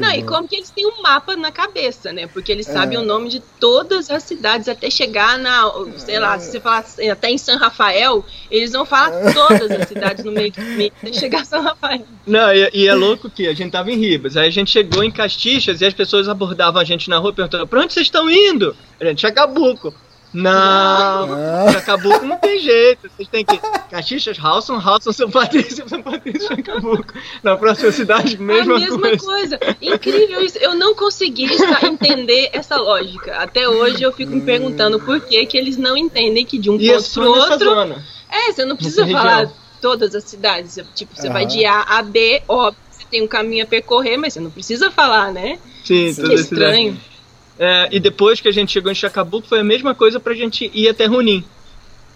[0.00, 2.26] Não, e como que eles têm um mapa na cabeça, né?
[2.26, 6.50] Porque eles sabem o nome de todas as cidades até chegar na, sei lá, se
[6.50, 10.50] você falar assim, até em São Rafael, eles vão falar todas as cidades no meio
[10.50, 12.04] do caminho até chegar a São Rafael.
[12.26, 14.36] Não, e, e é louco que a gente tava em Ribas.
[14.36, 17.66] Aí a gente chegou em Castixas e as pessoas abordavam a gente na rua perguntando:
[17.66, 18.76] pra onde vocês estão indo?
[19.00, 19.94] A gente, Chacabuco.
[20.34, 21.72] Não, Não.
[21.72, 23.08] Chacabuco não tem jeito.
[23.16, 23.58] Vocês têm que.
[23.90, 27.14] Castixas, Halson, Halson, São Patrício, São Patrício, Chacabuco.
[27.42, 29.58] Na próxima cidade, mesma, a mesma coisa.
[29.58, 29.76] coisa.
[29.80, 30.58] Incrível isso.
[30.58, 31.46] Eu não consegui
[31.82, 33.36] entender essa lógica.
[33.36, 36.76] Até hoje eu fico me perguntando por que, que eles não entendem que de um
[36.80, 37.68] E é ponto só pro nessa outro.
[37.70, 38.04] zona.
[38.30, 39.56] É, você não precisa Nessa falar região.
[39.80, 40.78] todas as cidades.
[40.94, 41.52] Tipo, você vai Aham.
[41.52, 44.90] de A a B, óbvio, você tem um caminho a percorrer, mas você não precisa
[44.90, 45.58] falar, né?
[45.84, 46.96] Sim, Que a cidade.
[47.58, 50.70] É, e depois que a gente chegou em Chacabuco, foi a mesma coisa pra gente
[50.74, 51.44] ir até Runim.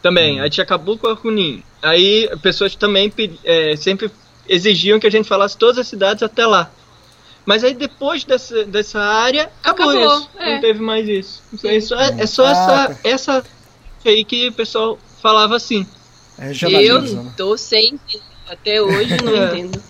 [0.02, 1.62] Também, aí de Chacabuco a Runim.
[1.82, 3.12] Aí pessoas também
[3.44, 4.10] é, sempre
[4.48, 6.70] exigiam que a gente falasse todas as cidades até lá.
[7.46, 10.30] Mas aí depois dessa, dessa área, acabou, Acabou, isso.
[10.38, 10.54] é.
[10.54, 11.42] Não teve mais isso.
[11.52, 13.44] Isso aí só- é, só Ah, essa, essa
[14.04, 15.86] aí que o pessoal falava assim.
[16.38, 17.32] É Eu né?
[17.36, 17.98] tô sem.
[18.48, 19.44] Até hoje não É.
[19.58, 19.82] entendo.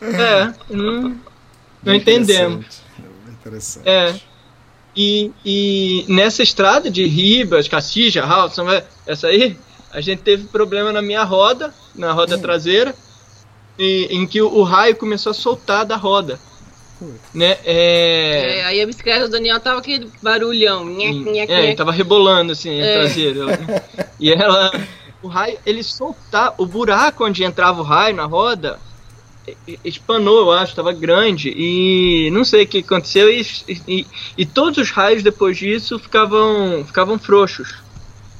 [0.00, 1.20] É, não,
[1.82, 2.82] não entendemos.
[3.28, 3.88] Interessante.
[3.88, 4.20] É.
[4.96, 8.66] E, e nessa estrada de Ribas, Castilla, Halson,
[9.06, 9.56] essa aí,
[9.92, 12.94] a gente teve problema na minha roda, na roda traseira,
[13.78, 16.38] e, em que o, o raio começou a soltar da roda.
[17.32, 17.56] Né?
[17.64, 20.84] É, É, aí a bicicleta do Daniel tava aquele barulhão.
[20.84, 22.92] Nhec, nhec, é, tava rebolando assim, a É.
[22.98, 23.40] traseira.
[24.20, 24.70] E ela,
[25.22, 28.78] o raio, ele soltar, o buraco onde entrava o raio na roda,
[29.84, 33.42] espanou, eu acho, tava grande e não sei o que aconteceu e,
[33.88, 37.74] e, e todos os raios depois disso ficavam ficavam frouxos,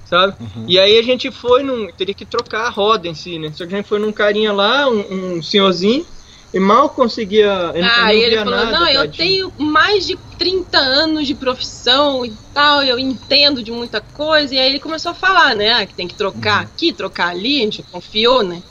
[0.05, 0.35] sabe?
[0.67, 3.53] E aí a gente foi num, teria que trocar a roda em si, né?
[3.53, 6.05] Só que a gente foi num carinha lá, um, um senhorzinho
[6.53, 9.71] e mal conseguia, ele, Ah, ele e não ele falou, nada, não, eu tadinho." tenho
[9.71, 14.69] mais de 30 anos de profissão e tal, eu entendo de muita coisa, e aí
[14.69, 17.85] ele começou a falar, né, ah, que tem que trocar aqui, trocar ali, a gente
[17.85, 18.63] confiou, né.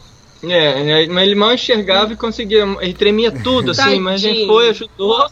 [0.41, 4.41] É, é, mas ele mal enxergava e conseguia, ele tremia tudo assim, mas a gente
[4.45, 5.29] foi, ajudou.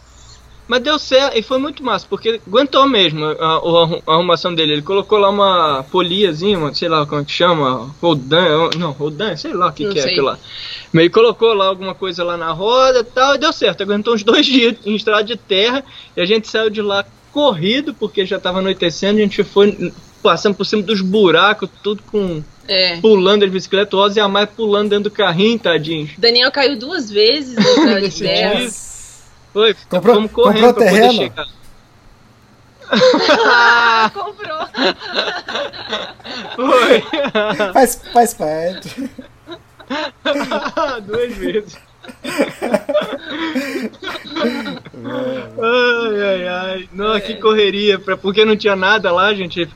[0.68, 4.74] Mas deu certo, e foi muito massa, porque aguentou mesmo a, a- a arrumação dele.
[4.74, 9.36] Ele colocou lá uma poliazinha, uma, sei lá como é que chama, Rodan, não, Rodan,
[9.36, 10.40] sei lá o que, Não que é aquilo lá.
[10.92, 13.82] Mas ele colocou lá alguma coisa lá na roda e tal, e deu certo.
[13.82, 15.84] Aguentou uns dois dias em estrada de terra,
[16.16, 19.76] e a gente saiu de lá corrido, porque já estava anoitecendo, a gente foi
[20.22, 23.00] passando por cima dos buracos, tudo com É.
[23.00, 26.10] pulando de bicicleta, o Ozzy e a Mai pulando dentro do carrinho, tadinho.
[26.18, 28.68] Daniel caiu duas vezes Nesse dia.
[29.52, 31.12] Foi, Comprou- fomos correndo comprou pra poder terreno?
[31.14, 31.46] chegar.
[32.90, 34.58] Ah, comprou.
[36.56, 37.02] Foi.
[37.74, 39.10] Faz, faz parte.
[41.06, 41.76] Duas vezes.
[45.60, 46.88] ai, ai, ai.
[46.92, 47.98] Não, que correria.
[47.98, 49.68] Pra, porque não tinha nada lá, gente.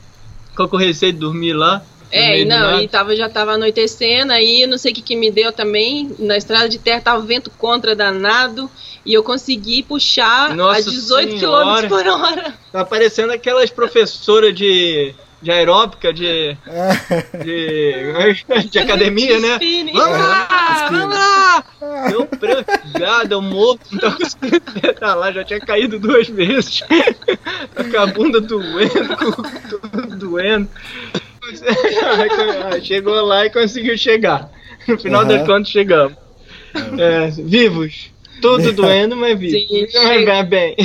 [0.53, 1.83] Ficou com receio de dormir lá.
[2.11, 2.83] É, e não, nada.
[2.83, 6.15] e tava, já tava anoitecendo, aí eu não sei o que, que me deu também.
[6.19, 8.71] Na estrada de terra tava vento contra danado.
[9.05, 11.83] E eu consegui puxar Nossa a 18 Senhora.
[11.83, 12.55] km por hora.
[12.71, 15.13] Tá parecendo aquelas professoras de,
[15.43, 16.57] de aeróbica, de,
[17.45, 19.59] de, de academia, né?
[19.93, 20.49] Vamos lá,
[20.85, 21.01] Spinning.
[21.01, 21.65] vamos lá!
[22.13, 26.81] Eu prancado, eu morto, não tava conseguindo pedalar, já tinha caído duas vezes.
[27.75, 29.43] Tá com a bunda doendo, com
[29.91, 30.69] tudo doendo.
[32.83, 34.49] Chegou lá e conseguiu chegar.
[34.87, 35.29] No final Aham.
[35.29, 36.17] das contas, chegamos.
[36.99, 38.11] É, vivos.
[38.41, 39.61] Tudo doendo, mas vivos.
[39.69, 39.87] Sim,
[40.27, 40.77] Mas bem.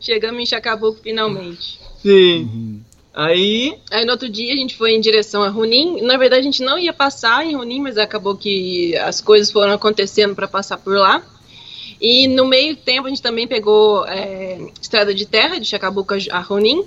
[0.00, 1.78] Chegamos em Chacabuco finalmente.
[2.02, 2.82] Sim.
[3.16, 6.02] Aí, Aí no outro dia a gente foi em direção a Runim.
[6.02, 9.72] Na verdade a gente não ia passar em Runim, mas acabou que as coisas foram
[9.72, 11.24] acontecendo para passar por lá.
[11.98, 16.40] E no meio tempo a gente também pegou é, estrada de terra de Chacabuco a
[16.40, 16.84] Runim.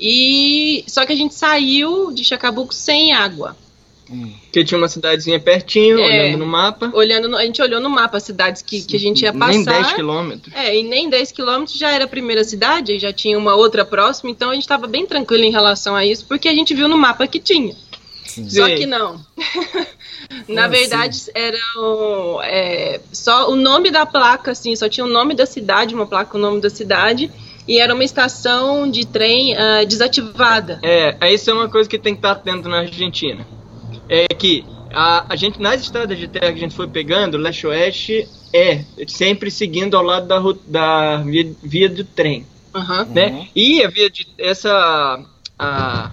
[0.00, 3.54] E só que a gente saiu de Chacabuco sem água.
[4.52, 6.04] Que tinha uma cidadezinha pertinho, É.
[6.04, 6.90] olhando no mapa.
[6.92, 9.52] Olhando, no- a gente olhou no mapa as cidades que, que a gente ia passar.
[9.52, 10.54] Nem 10 quilômetros.
[10.54, 14.30] É, e nem 10 quilômetros já era a primeira cidade, já tinha uma outra próxima,
[14.30, 16.96] então a gente estava bem tranquilo em relação a isso, porque a gente viu no
[16.98, 17.74] mapa que tinha.
[18.48, 18.74] Só Sim.
[18.76, 19.20] que não.
[20.46, 25.34] Na verdade, era o, é, só o nome da placa, assim, só tinha o nome
[25.34, 27.30] da cidade, uma placa com o nome da cidade,
[27.66, 30.78] e era uma estação de trem ah, desativada.
[30.82, 33.46] É, isso é uma coisa que tem que estar atento na Argentina.
[34.10, 38.28] É que a, a gente, nas estradas de terra que a gente foi pegando, leste-oeste
[38.52, 42.44] é sempre seguindo ao lado da, da via, via do trem,
[42.74, 43.04] Aham.
[43.04, 43.48] né?
[43.54, 45.24] E a via de essa
[45.56, 46.10] a,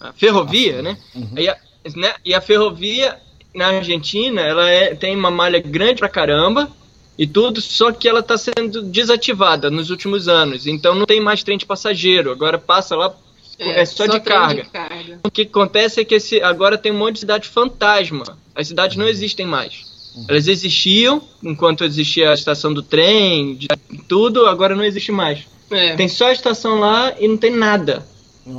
[0.00, 0.96] a ferrovia, né?
[1.36, 1.56] E, a,
[1.94, 2.14] né?
[2.24, 3.20] e a ferrovia
[3.54, 6.70] na Argentina, ela é, tem uma malha grande pra caramba
[7.18, 10.66] e tudo, só que ela está sendo desativada nos últimos anos.
[10.66, 12.32] Então não tem mais trem de passageiro.
[12.32, 13.14] Agora passa lá
[13.58, 14.64] é, só, de, trem carga.
[14.72, 15.20] carga.
[15.22, 18.24] O que acontece é que esse, agora tem um monte de cidade fantasma.
[18.54, 19.94] As cidades não existem mais.
[20.28, 23.66] Elas existiam enquanto existia a estação do trem, de
[24.08, 25.40] tudo, agora não existe mais.
[25.70, 25.96] É.
[25.96, 28.06] Tem só a estação lá e não tem nada.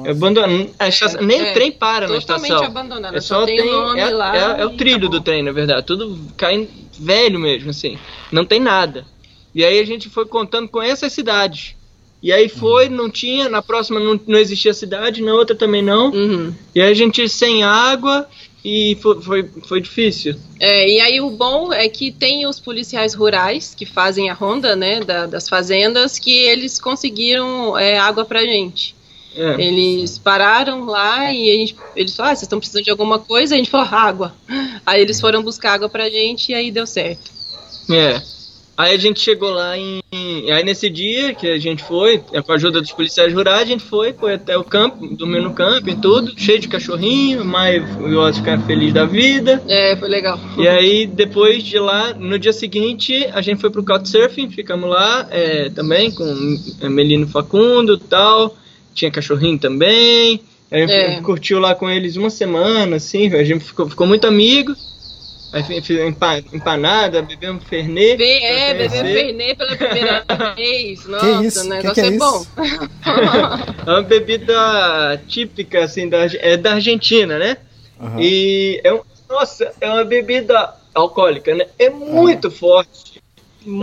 [0.04, 0.70] É abandonado.
[0.80, 1.52] A estação- nem é.
[1.52, 2.64] o trem para na estação.
[3.14, 5.20] É só só tem tem, o nome é, lá é- é o trilho acabou.
[5.20, 5.86] do trem, na verdade.
[5.86, 6.68] Tudo cai
[7.00, 7.98] velho mesmo, assim.
[8.32, 9.06] Não tem nada.
[9.54, 11.76] E aí a gente foi contando com essas cidades.
[12.26, 16.10] E aí foi, não tinha, na próxima não, não existia cidade, na outra também não.
[16.10, 16.52] Uhum.
[16.74, 18.28] E aí a gente sem água
[18.64, 20.36] e foi, foi, foi difícil.
[20.60, 24.76] É, e aí o bom é que tem os policiais rurais que fazem a ronda,
[24.76, 28.96] né, da- das fazendas, que eles conseguiram é, água pra gente.
[29.36, 29.62] É.
[29.62, 33.54] Eles pararam lá e a gente, eles falaram, ah, vocês estão precisando de alguma coisa?
[33.54, 34.34] A gente falou, água.
[34.84, 37.30] Aí eles foram buscar água pra gente e aí deu certo.
[37.92, 38.20] É.
[38.78, 40.02] Aí a gente chegou lá em.
[40.52, 43.66] Aí nesse dia que a gente foi, é, com a ajuda dos policiais rurais, a
[43.66, 47.84] gente foi, foi até o campo, dormiu no campo e tudo, cheio de cachorrinho, mas
[47.98, 49.64] o Otto ficar feliz da vida.
[49.68, 50.38] É, foi legal.
[50.58, 55.28] E aí, depois de lá, no dia seguinte, a gente foi pro Couchsurfing, ficamos lá
[55.32, 58.56] é, também com é, Melino Facundo e tal.
[58.94, 60.42] Tinha cachorrinho também.
[60.72, 61.22] A gente É.
[61.22, 64.74] curtiu lá com eles uma semana, assim, a gente ficou, ficou muito amigo.
[66.54, 68.18] Empanada, bebemos Fernet.
[68.18, 69.04] Be é, conhecer.
[69.04, 71.06] Fernet pela primeira vez.
[71.06, 71.60] Nossa, isso?
[71.60, 72.20] o Que negócio que é é, isso?
[72.20, 72.46] bom.
[73.86, 77.58] É uma bebida típica, assim, da, é da Argentina, né?
[78.00, 78.20] Aham.
[78.20, 81.68] E é um, nossa, é uma bebida alcoólica, né?
[81.78, 83.22] É muito forte.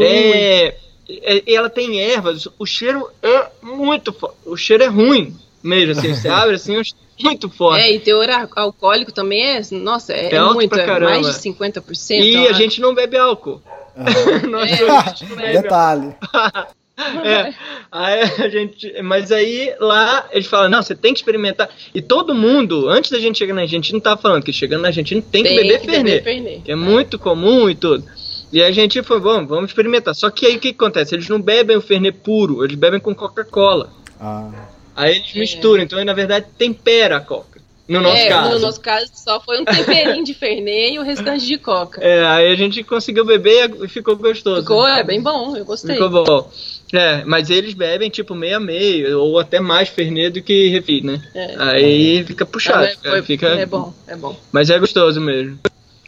[0.01, 0.75] É,
[1.09, 4.37] é- e ela tem ervas, o cheiro é muito forte.
[4.45, 6.83] O cheiro é ruim mesmo, assim, você abre assim, um
[7.23, 7.83] muito forte.
[7.85, 11.11] É, e teor al- alcoólico também é, nossa, é, É é muito, pra é caramba.
[11.21, 12.11] mais de 50%.
[12.21, 13.63] e a gente não bebe álcool.
[13.97, 14.47] Aham.
[14.51, 14.77] Nós É.
[14.77, 16.15] dois, a gente não bebe Detalhe.
[17.25, 17.55] É,
[17.91, 21.69] aí a gente, mas aí lá eles falam, não, você tem que experimentar.
[21.95, 25.21] E todo mundo, antes da gente chegar na Argentina, tava falando que chegando na Argentina
[25.33, 26.61] tem, que beber Fernet, Fernet.
[26.63, 28.05] que é muito comum e tudo.
[28.53, 30.15] E a gente foi, vamos, vamos experimentar.
[30.15, 31.15] Só que aí o que acontece?
[31.15, 33.91] Eles não bebem o Fernet puro, eles bebem com Coca-Cola.
[34.21, 34.51] Ah,
[34.95, 35.39] Aí eles É.
[35.39, 37.61] misturam, então na verdade tempera a Coca.
[37.89, 38.51] No nosso é, caso.
[38.51, 42.01] no nosso caso só foi um temperinho de Fernet e o restante de Coca.
[42.03, 44.63] É, aí a gente conseguiu beber e ficou gostoso.
[44.63, 45.95] Ficou, é bem bom, eu gostei.
[45.97, 46.51] Ficou bom.
[46.93, 51.03] É, mas eles bebem tipo meio a meio, ou até mais Fernet do que refri,
[51.03, 51.21] né?
[51.35, 51.55] É.
[51.59, 52.85] Aí fica puxado.
[52.85, 54.39] É, foi- fica, é bom, é bom.
[54.53, 55.59] Mas é gostoso mesmo.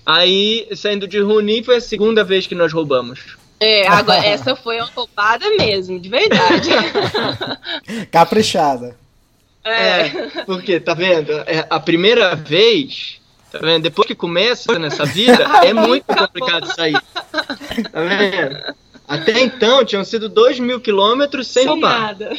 [0.06, 3.36] Aí, saindo de Runim, foi a segunda vez que nós roubamos.
[3.64, 6.68] É, agora, essa foi uma roubada mesmo, de verdade.
[8.12, 8.96] caprichada.
[9.64, 10.00] É.
[10.00, 10.10] É,
[10.44, 11.32] porque, tá vendo?
[11.46, 13.18] É, a primeira vez,
[13.50, 13.84] Tá vendo?
[13.84, 17.00] Depois que começa nessa vida, é muito complicado sair.
[17.30, 18.74] Tá vendo?
[19.06, 22.00] Até então tinham sido 2 mil quilômetros sem roubar.
[22.00, 22.32] Nada.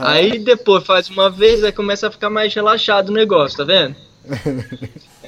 [0.00, 3.94] Aí depois faz uma vez, aí começa a ficar mais relaxado o negócio, tá vendo?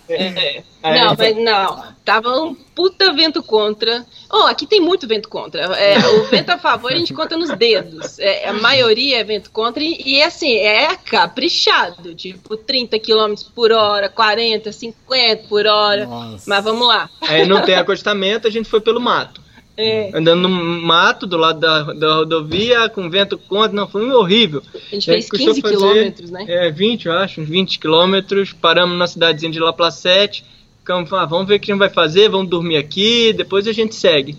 [0.08, 1.84] É, Não, mas não.
[2.04, 4.04] Tava um puta vento contra.
[4.30, 5.62] Oh, aqui tem muito vento contra.
[5.76, 8.18] É, o vento a favor a gente conta nos dedos.
[8.18, 12.14] É, a maioria é vento contra e, e, assim, é caprichado.
[12.14, 16.06] Tipo, 30 km por hora, 40, 50 por hora.
[16.06, 16.44] Nossa.
[16.46, 17.08] Mas vamos lá.
[17.22, 19.43] Aí não tem acostamento, a gente foi pelo mato.
[19.76, 24.62] É, Andando no mato do lado da, da rodovia, com vento contra, não, foi horrível.
[24.72, 26.44] a gente fez custou 15 fazer, quilômetros, né?
[26.48, 28.52] É, 20, eu acho, uns 20 quilômetros.
[28.52, 30.44] Paramos na cidadezinha de La Placette.
[30.78, 33.72] Ficamos, ah, vamos ver o que a gente vai fazer, vamos dormir aqui, depois a
[33.72, 34.36] gente segue.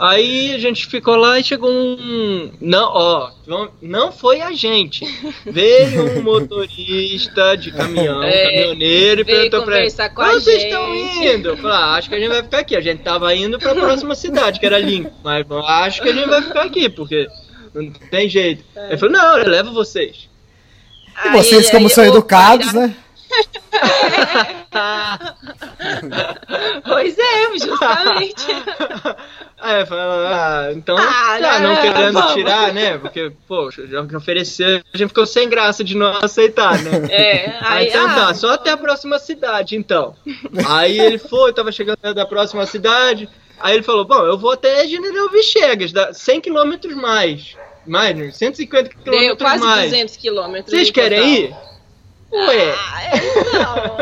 [0.00, 2.50] Aí a gente ficou lá e chegou um.
[2.60, 5.04] Não, ó, não- não foi a gente.
[5.44, 10.64] Veio um motorista de caminhão, É, caminhoneiro, e perguntou pra ele: "Onde a vocês gente."
[10.72, 11.48] estão indo?
[11.50, 12.76] Eu falei, ah, acho que a gente vai ficar aqui.
[12.76, 15.12] A gente tava indo pra próxima cidade, que era Lincoln.
[15.22, 17.28] Mas acho que a gente vai ficar aqui, porque
[17.74, 18.64] não tem jeito.
[18.88, 20.28] Ele falou: não, eu levo vocês.
[21.24, 22.96] E Aí- vocês, como aí são educados, né?
[26.84, 28.46] Pois é, justamente.
[29.86, 32.32] Falei, ah, então, Ah, tá, não não, querendo vamos.
[32.32, 32.98] tirar, né?
[32.98, 36.90] Porque, poxa, já que ofereceu, a gente ficou sem graça de não aceitar, né?
[37.10, 40.14] É, Aí, aí, então ah, tá, só até a próxima cidade, então.
[40.66, 43.28] Aí ele foi, tava chegando da próxima cidade.
[43.58, 47.56] Aí ele falou: Bom, eu vou até General Vichegas, dá 100 quilômetros mais.
[47.86, 48.30] Mais, né?
[48.30, 49.90] 150 deu quilômetros quase mais.
[49.90, 50.70] 200 quilômetros.
[50.70, 51.34] Vocês em querem total.
[51.34, 51.54] ir?
[52.32, 53.20] Ué, Ah, é,
[53.52, 53.98] não,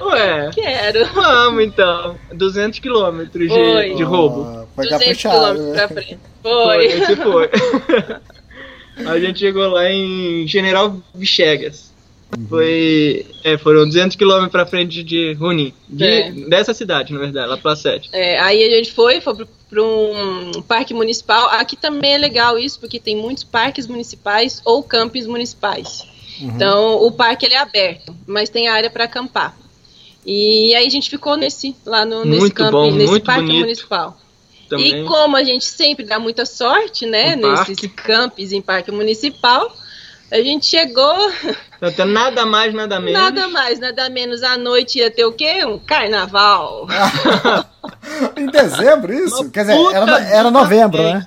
[0.00, 0.50] não, ué.
[0.54, 1.06] quero.
[1.12, 2.16] Vamos então.
[2.32, 4.42] 200 quilômetros de, de roubo.
[4.44, 5.74] Ah, Foi 200 caprichado, quilômetros né?
[5.76, 6.18] pra frente.
[6.42, 6.86] Foi, Foi.
[6.86, 7.50] esse foi.
[9.06, 11.90] a gente chegou lá em General Vichegas.
[12.48, 15.74] Foi, é, foram 200 quilômetros pra frente de Runim.
[15.88, 16.30] De, É.
[16.30, 18.08] Dessa cidade, na verdade, La Placette.
[18.12, 19.34] É, aí a gente foi, foi
[19.68, 21.48] para um parque municipal.
[21.50, 26.04] Aqui também é legal isso, porque tem muitos parques municipais ou campings municipais.
[26.40, 29.56] Então, o parque ele é aberto, mas tem área para acampar.
[30.24, 33.42] E aí a gente ficou nesse, lá no, nesse Muito camping, bom, nesse muito parque
[33.42, 34.16] bonito municipal.
[34.68, 35.02] Também.
[35.02, 37.88] E como a gente sempre dá muita sorte, né, No nesses parque.
[37.88, 39.74] campos em parque municipal,
[40.30, 41.32] a gente chegou,
[42.06, 43.20] nada mais, nada menos.
[43.20, 45.64] nada mais, nada menos, à noite ia ter o quê?
[45.64, 46.86] Um carnaval.
[48.36, 49.42] em dezembro, isso?
[49.42, 51.26] Uma Quer dizer, era, era novembro, né?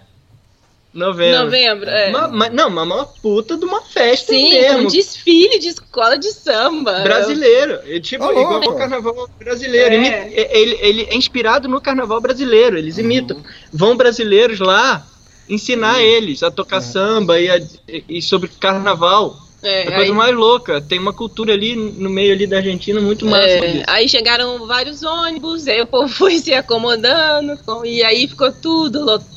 [0.94, 1.46] Novembro.
[1.46, 2.10] Novembro, é.
[2.10, 4.80] Uma- ma- não, mas uma puta de uma festa Sim, mesmo.
[4.80, 7.00] um desfile de escola de samba.
[7.00, 7.80] Brasileiro.
[7.88, 8.72] É tipo, Ô, igual louco.
[8.72, 9.96] o carnaval brasileiro.
[9.96, 9.98] É.
[9.98, 12.78] Imita- ele, ele é inspirado no carnaval brasileiro.
[12.78, 13.42] Eles imitam.
[13.72, 15.06] Vão brasileiros lá
[15.50, 17.62] ensinar eles a tocar samba e, a-
[18.08, 19.36] e sobre carnaval.
[19.64, 20.80] É, É a coisa aí, mais louca.
[20.82, 25.04] Tem uma cultura ali no meio ali da Argentina muito massa é, aí chegaram vários
[25.04, 29.34] ônibus, aí o povo foi se acomodando, com- e aí ficou tudo lotado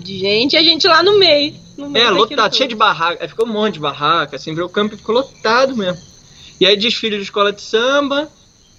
[0.00, 1.54] de gente, e a gente lá no meio.
[1.76, 3.22] No meio É, lotado, cheio de barraca.
[3.22, 4.58] Aí ficou um monte de barraca, assim?
[4.58, 6.00] O campo ficou lotado mesmo.
[6.60, 8.30] E aí desfile de escola de samba.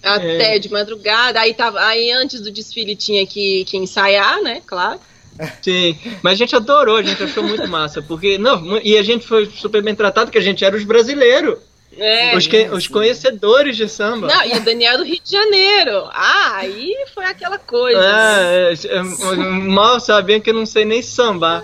[0.02, 0.60] Até É.
[0.60, 5.00] de madrugada, aí, tava, aí antes do desfile tinha que, que ensaiar, né, claro.
[5.62, 9.26] Sim, mas a gente adorou, a gente achou muito massa, porque não, e a gente
[9.26, 11.58] foi super bem tratado, porque a gente era os brasileiros,
[11.98, 12.36] É.
[12.36, 14.28] os, que- os conhecedores de samba.
[14.28, 16.10] Não, e o Daniel do Rio de Janeiro.
[16.12, 18.00] Ah, aí foi aquela coisa.
[18.00, 21.64] É, é, é, mal sabiam que eu não sei nem sambar.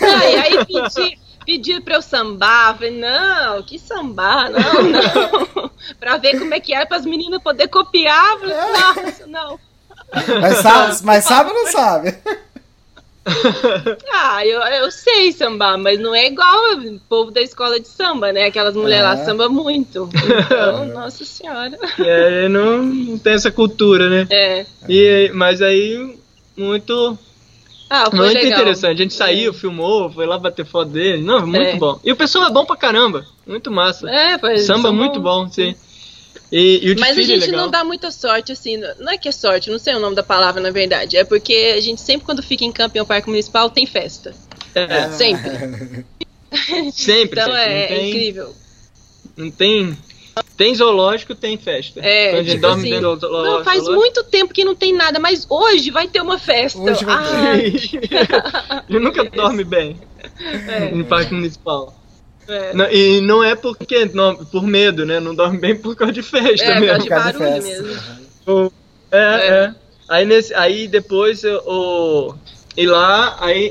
[0.00, 2.74] Não, e aí pedi, pedi pra eu sambar.
[2.76, 5.70] Falei, não, que sambar, não, não.
[5.98, 8.38] pra ver como é que é, para as meninas poder copiar.
[8.38, 9.58] Falei, nossa, não.
[10.40, 12.16] Mas sabe, mas sabe ou não sabe?
[14.12, 18.32] Ah, eu, eu sei sambar, mas não é igual o povo da escola de samba,
[18.32, 18.44] né?
[18.46, 19.24] Aquelas mulheres lá É.
[19.24, 20.08] samba muito.
[20.12, 21.78] Então, nossa senhora.
[21.98, 24.26] É, não, não tem essa cultura, né?
[24.30, 24.66] É.
[24.88, 26.16] E, mas aí,
[26.56, 27.16] muito,
[27.88, 28.60] Ah, foi muito legal.
[28.60, 28.94] interessante.
[29.00, 31.22] A gente saiu, filmou, foi lá bater foto dele.
[31.22, 31.76] Não, muito É.
[31.76, 32.00] bom.
[32.02, 33.24] E o pessoal é bom pra caramba.
[33.46, 34.08] Muito massa.
[34.10, 35.44] É, pois, Samba muito bons.
[35.46, 35.74] bom, sim.
[36.52, 37.62] E, e o Mas a é gente legal.
[37.62, 38.76] não dá muita sorte, assim.
[38.98, 41.16] Não é que é sorte, não sei o nome da palavra, na verdade.
[41.16, 44.34] É porque a gente sempre, quando fica em campo em um parque municipal, tem festa.
[44.74, 46.04] É, Sempre.
[46.92, 47.40] sempre.
[47.40, 47.58] Então sempre.
[47.58, 48.54] é, não tem, incrível.
[49.34, 49.98] Não tem.
[50.56, 52.00] Tem zoológico, tem festa.
[52.00, 53.56] É, Quando a gente tipo dorme assim, dentro do zoológico.
[53.56, 56.78] Não, faz muito tempo que não tem nada, mas hoje vai ter uma festa.
[56.78, 58.28] Hoje vai ter.
[58.68, 59.96] Ah, Ele nunca dorme bem
[60.68, 62.01] é, em parque municipal.
[62.48, 62.74] É.
[62.74, 65.20] Não, e não é porque não, por medo, né?
[65.20, 66.98] Não dorme bem por causa de festa É, mesmo.
[66.98, 68.72] de Por causa de barulho mesmo.
[69.10, 69.48] É, É.
[69.48, 69.74] é.
[70.08, 72.34] Aí, nesse, aí depois eu, o,
[72.76, 73.70] e lá, aí.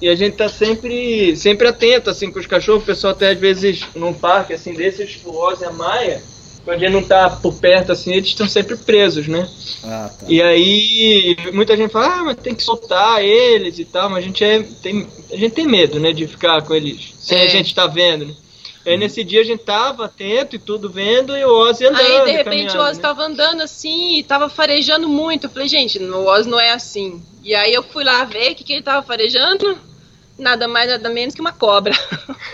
[0.00, 2.82] E a gente tá sempre, sempre atento, assim, com os cachorros.
[2.82, 6.22] O pessoal até às vezes num parque, assim, desses, tipo, Rosa e a Maia,
[6.64, 9.48] quando a gente não tá por perto, assim, eles estão sempre presos, né?
[9.84, 10.26] Ah, tá.
[10.28, 14.26] E aí, muita gente fala, ah, mas tem que soltar eles e tal, mas a
[14.26, 17.44] gente, é, tem, a gente tem medo, né, de ficar com eles sem É.
[17.44, 18.34] a gente tá vendo, né?
[18.86, 22.00] Aí nesse dia a gente tava atento e tudo vendo, e o Ozzy andando.
[22.00, 23.02] Aí, de repente, o Oz né?
[23.02, 25.46] tava andando assim e tava farejando muito.
[25.46, 27.22] Eu falei, gente, o Oz não é assim.
[27.42, 29.78] E aí eu fui lá ver o que, que ele tava farejando.
[30.38, 31.94] Nada mais, nada menos que uma cobra.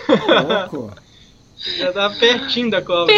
[0.71, 0.93] Louco.
[1.77, 3.13] Já tava pertinho da cobra.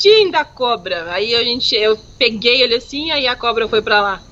[0.00, 0.32] Pertinho.
[0.32, 1.12] da cobra.
[1.12, 4.22] Aí a gente, eu peguei ele assim, aí a cobra foi pra lá.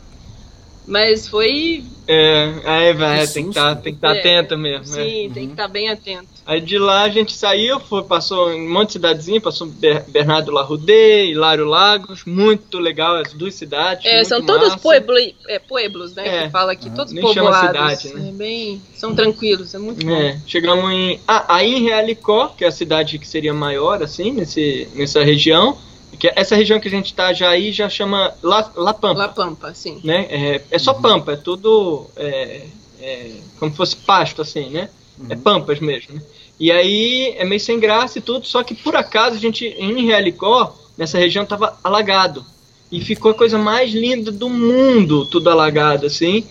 [0.87, 1.85] Mas foi.
[2.11, 4.97] É, aí vai, Que tem que estar tem que tá é, atento mesmo.
[4.97, 5.05] né?
[5.05, 6.27] Sim, tem que estar bem atento.
[6.47, 10.05] Aí de lá a gente saiu, foi, passou em um monte de cidadezinha, passou Ber-
[10.09, 14.07] Bernardo Larrudê, Hilário Lagos, muito legal as duas cidades.
[14.07, 14.79] É, são todos massa.
[14.79, 15.15] pueblo,
[15.49, 16.27] é, pueblos, né?
[16.27, 16.45] É.
[16.47, 18.01] Que fala aqui, todos Nem chama povoados.
[18.01, 18.29] cidade, né?
[18.31, 20.15] É bem, são tranquilos, é muito bom.
[20.15, 21.21] É, chegamos em.
[21.29, 25.77] Ah, aí em Realicó, que é a cidade que seria maior, assim, nesse, nessa região.
[26.19, 29.19] Que essa região que a gente tá já aí já chama La, La Pampa.
[29.19, 30.01] La Pampa, sim.
[30.03, 30.27] né?
[30.31, 32.67] É, é só pampa, é tudo é,
[33.01, 34.89] é, como se fosse pasto, assim, né?
[35.29, 36.15] É pampas mesmo.
[36.15, 36.23] né?
[36.61, 40.07] E aí é meio sem graça e tudo, só que por acaso a gente, em
[40.07, 42.45] Realicó, nessa região tava alagado.
[42.91, 46.45] E ficou a coisa mais linda do mundo, tudo alagado, assim.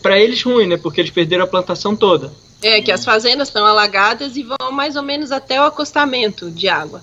[0.00, 0.76] Pra eles ruim, né?
[0.76, 2.32] Porque eles perderam a plantação toda.
[2.62, 6.68] É, que as fazendas estão alagadas e vão mais ou menos até o acostamento de
[6.68, 7.02] água.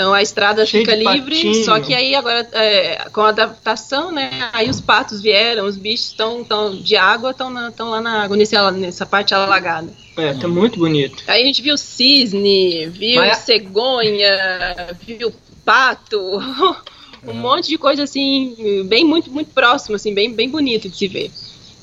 [0.00, 1.62] Então a estrada Cheio fica livre, patinho.
[1.62, 6.06] só que aí agora, é, com a adaptação, né, aí os patos vieram, os bichos
[6.06, 9.92] estão tão de água, estão lá na água, nessa, nessa parte alagada.
[10.16, 11.22] É, tá muito bonito.
[11.26, 15.30] Aí a gente viu cisne, viu Mas- cegonha, viu
[15.66, 16.18] pato,
[17.28, 21.08] um monte de coisa assim, bem muito muito próximo, assim, bem bem bonito de se
[21.08, 21.30] ver.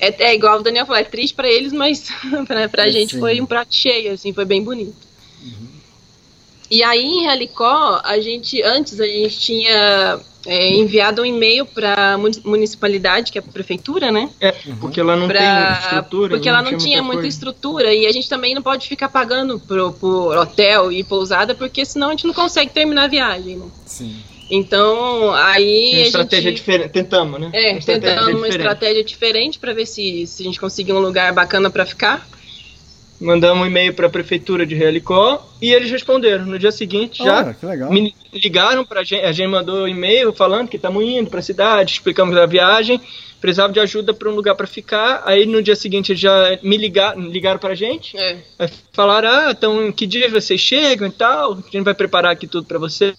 [0.00, 2.08] É, é igual o Daniel falou, é triste pra eles, mas
[2.48, 3.20] pra, pra É, gente sim.
[3.20, 5.06] foi um prato cheio, assim, foi bem bonito.
[6.70, 12.14] E aí em Realicó, a gente antes a gente tinha é, enviado um e-mail para
[12.14, 14.28] a municipalidade, que é a prefeitura, né?
[14.40, 16.28] É, porque lá não Pra- tem estrutura.
[16.30, 17.28] porque ela não tinha muita coisa.
[17.28, 21.84] estrutura e a gente também não pode ficar pagando pro, por hotel e pousada, porque
[21.84, 23.66] senão a gente não consegue terminar a viagem, né?
[23.86, 24.16] Sim.
[24.50, 26.56] Então, aí Uma a estratégia gente...
[26.60, 26.90] diferente.
[26.90, 27.50] Tentamos, né?
[27.52, 28.56] É, Uma estratégia tentando uma diferente.
[28.56, 32.26] estratégia diferente para ver se, se a gente conseguir um lugar bacana para ficar.
[33.20, 36.46] Mandamos um e-mail para a prefeitura de Realicó e eles responderam.
[36.46, 37.90] No dia seguinte já legal.
[37.92, 41.42] me ligaram pra gente, a gente mandou um e-mail falando que estamos indo para a
[41.42, 43.00] cidade, explicamos a viagem,
[43.40, 45.22] precisava de ajuda para um lugar para ficar.
[45.26, 48.36] Aí no dia seguinte eles já me ligaram, ligaram para a gente, É.
[48.56, 51.54] aí falaram: "Ah, então que dias vocês chegam e tal?
[51.54, 53.14] A gente vai preparar aqui tudo para você".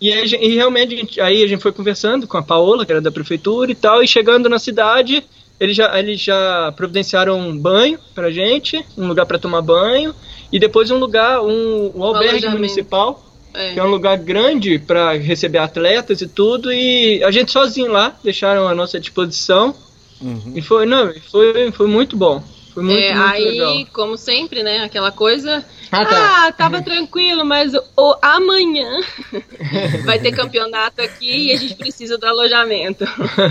[0.00, 2.42] E, aí, a gente- e realmente a gente- aí a gente foi conversando com a
[2.42, 5.22] Paola, que era da prefeitura e tal, e chegando na cidade,
[5.60, 10.14] eles já, eles já providenciaram um banho pra gente, um lugar para tomar banho,
[10.52, 13.22] e depois um lugar, um, um albergue municipal,
[13.54, 13.72] É.
[13.74, 18.16] que é um lugar grande para receber atletas e tudo, e a gente sozinho lá,
[18.24, 19.74] deixaram à nossa disposição,
[20.20, 20.52] Uhum.
[20.54, 22.42] e foi, não, foi, foi muito bom.
[22.74, 23.86] Foi muito, É, muito aí, legal.
[23.92, 25.64] como sempre, né, aquela coisa.
[25.90, 26.46] Ah, tá.
[26.46, 29.00] Ah, tava tranquilo, mas o, amanhã
[30.06, 33.04] vai ter campeonato aqui e a gente precisa do alojamento.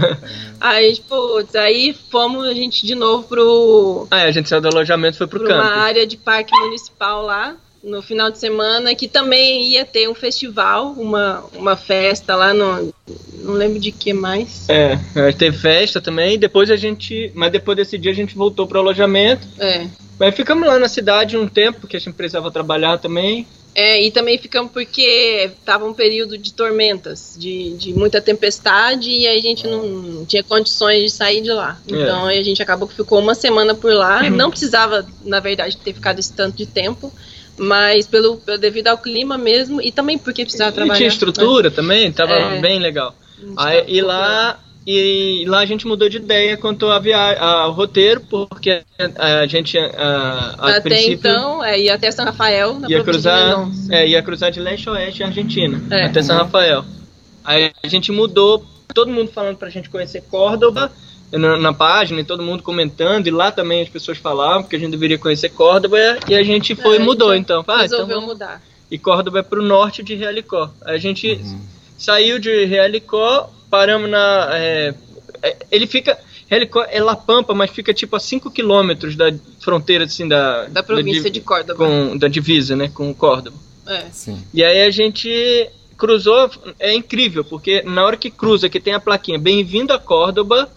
[0.59, 4.69] aí, putz, aí fomos a gente de novo pro, Ah, é, a gente saiu do
[4.69, 5.80] alojamento e foi pro pra uma campo.
[5.80, 10.91] área de parque municipal lá no final de semana que também ia ter um festival,
[10.91, 12.93] uma, uma festa lá no.
[13.39, 14.69] Não lembro de que mais.
[14.69, 17.32] É, é, teve festa também, depois a gente.
[17.34, 19.47] Mas depois desse dia a gente voltou pro alojamento.
[19.59, 19.88] É.
[20.19, 23.47] Mas ficamos lá na cidade um tempo, porque a gente precisava trabalhar também.
[23.73, 29.25] É, e também ficamos porque tava um período de tormentas, de, de muita tempestade, e
[29.25, 31.79] aí a gente não, tinha condições de sair de lá.
[31.89, 31.95] É.
[31.95, 34.27] Então a gente acabou que ficou uma semana por lá.
[34.29, 37.11] Não precisava, na verdade, ter ficado esse tanto de tempo,
[37.57, 40.95] mas pelo, devido ao clima mesmo, e também porque precisava E trabalhar.
[40.97, 42.59] tinha estrutura também, tava É.
[42.59, 43.15] bem legal.
[43.57, 44.59] Aí, e lá.
[44.85, 48.81] E lá a gente mudou de ideia quanto a via ao roteiro, porque
[49.15, 53.69] a gente a, a Até princípio então, é, ia até São Rafael, na ia cruzar,
[53.91, 56.05] é, ia cruzar de leste a oeste a Argentina, É.
[56.05, 56.83] até São Rafael.
[57.43, 60.91] Aí a gente mudou, todo mundo falando pra gente conhecer Córdoba
[61.32, 64.79] na, na página, e todo mundo comentando, e lá também as pessoas falavam que a
[64.79, 67.59] gente deveria conhecer Córdoba, e a gente foi É, e mudou então.
[67.67, 68.61] Ah, então Resolveu vamos- mudar.
[68.89, 70.69] e Córdoba é pro norte de Realicó.
[70.84, 71.39] A gente
[71.97, 74.49] saiu de Realicó, paramos na.
[74.53, 74.93] é,
[75.41, 76.17] é, ele fica.
[76.47, 80.65] Realicó é La Pampa, mas fica tipo a 5 quilômetros da fronteira, assim, da.
[80.65, 81.77] Da província div- de Córdoba.
[81.86, 82.91] Com, da divisa, né?
[82.93, 83.55] Com Córdoba.
[83.88, 84.05] É.
[84.11, 84.43] Sim.
[84.53, 88.99] E aí a gente cruzou, é incrível, porque na hora que cruza, que tem a
[88.99, 90.69] plaquinha Bem-vindo a Córdoba,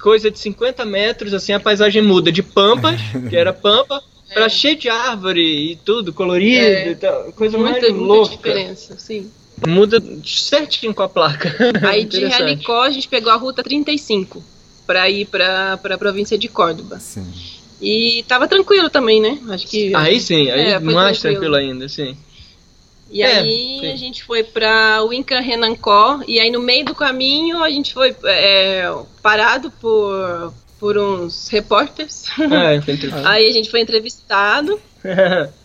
[0.00, 4.02] coisa de 50 metros, assim, a paisagem muda de pampas, que era pampa,
[4.32, 6.90] Pra cheio de árvore e tudo, colorido É.
[6.90, 7.32] e tal.
[7.34, 8.36] Coisa Muita, mais muita louca.
[8.36, 9.30] diferença, sim.
[9.64, 11.54] Muda certinho com a placa.
[11.86, 12.24] Aí de.
[12.24, 14.42] Helicó a gente pegou a ruta 35
[14.84, 16.98] pra ir pra, pra província de Córdoba.
[16.98, 17.24] Sim.
[17.80, 19.38] E tava tranquilo também, né?
[19.50, 19.94] Acho que.
[19.94, 21.52] Aí sim, aí É, mais tranquilo.
[21.52, 22.16] tranquilo ainda, sim.
[23.14, 23.92] E É, aí sim.
[23.92, 28.14] a gente foi pra Winca Renancó, e aí no meio do caminho a gente foi
[28.24, 28.92] é,
[29.22, 32.24] parado por, por uns repórteres.
[32.50, 34.80] Ah, entre- aí a gente foi entrevistado.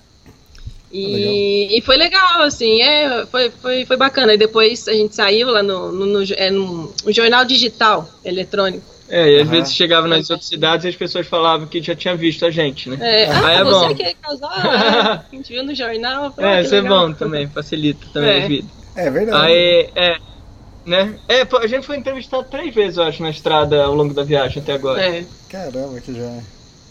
[0.91, 4.33] E, e foi legal, assim, é, foi, foi, foi bacana.
[4.33, 8.83] E depois a gente saiu lá no, no, no, é, no jornal digital eletrônico.
[9.09, 9.51] É, e às Aham.
[9.51, 12.89] vezes chegava nas outras cidades e as pessoas falavam que já tinha visto a gente,
[12.89, 12.97] né?
[13.01, 13.95] É, ah, Aí é você bom.
[13.95, 16.33] que é casal, é, a gente viu no jornal.
[16.37, 18.43] ah, É, isso é bom também, facilita também É.
[18.43, 18.67] a vida.
[18.95, 19.45] É verdade.
[19.45, 20.17] Aí, é,
[20.85, 21.15] né?
[21.27, 24.23] É, pô, a gente foi entrevistado três vezes, eu acho, na estrada ao longo da
[24.23, 25.01] viagem até agora.
[25.01, 25.25] É.
[25.49, 26.39] Caramba, que já.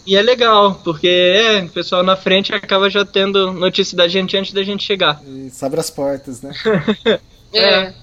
[0.05, 4.35] E é legal, porque é, o pessoal na frente acaba já tendo notícia da gente
[4.35, 5.21] antes da gente chegar.
[5.23, 6.51] E abre as portas, né?
[7.53, 7.93] É.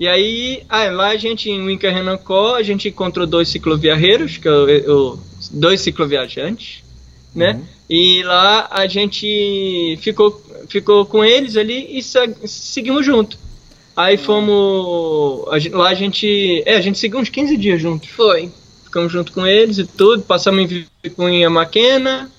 [0.00, 4.48] E aí, ah, lá a gente, em Winca Renancó, a gente encontrou dois cicloviarreiros, que
[4.48, 5.20] eu, eu-
[5.50, 6.82] dois cicloviajantes,
[7.34, 7.52] né?
[7.52, 7.64] Uhum.
[7.90, 12.02] E lá a gente ficou, ficou com eles ali e
[12.48, 13.36] seguimos junto.
[13.94, 15.46] Aí fomos.
[15.52, 16.62] a gen- lá a gente.
[16.64, 18.08] É, a gente seguiu uns 15 dias juntos.
[18.08, 18.50] Foi.
[18.84, 20.22] Ficamos junto com eles e tudo.
[20.22, 22.30] Passamos em Vicunha Maquena.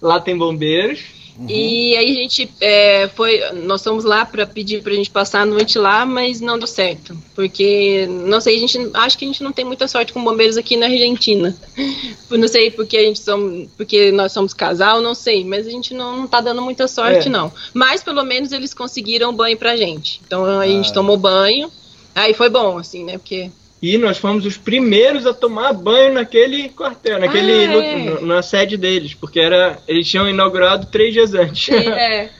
[0.00, 1.00] Lá tem bombeiros.
[1.48, 5.46] E aí a gente é, foi, nós fomos lá para pedir pra gente passar a
[5.46, 9.42] noite lá, mas não deu certo, porque não sei, a gente acho que a gente
[9.42, 11.54] não tem muita sorte com bombeiros aqui na Argentina.
[12.30, 15.94] Não sei porque a gente somos, porque nós somos casal, não sei, mas a gente
[15.94, 17.30] não, não tá dando muita sorte É.
[17.30, 17.52] não.
[17.72, 20.20] Mas pelo menos eles conseguiram banho pra gente.
[20.26, 20.94] Então a gente Ah.
[20.94, 21.70] tomou banho.
[22.12, 23.18] Aí foi bom assim, né?
[23.18, 23.50] Porque
[23.86, 27.96] E nós fomos os primeiros a tomar banho naquele quartel, naquele, Ah, é.
[27.98, 31.68] no- na sede deles, porque era eles tinham inaugurado três dias antes.
[31.84, 32.30] É,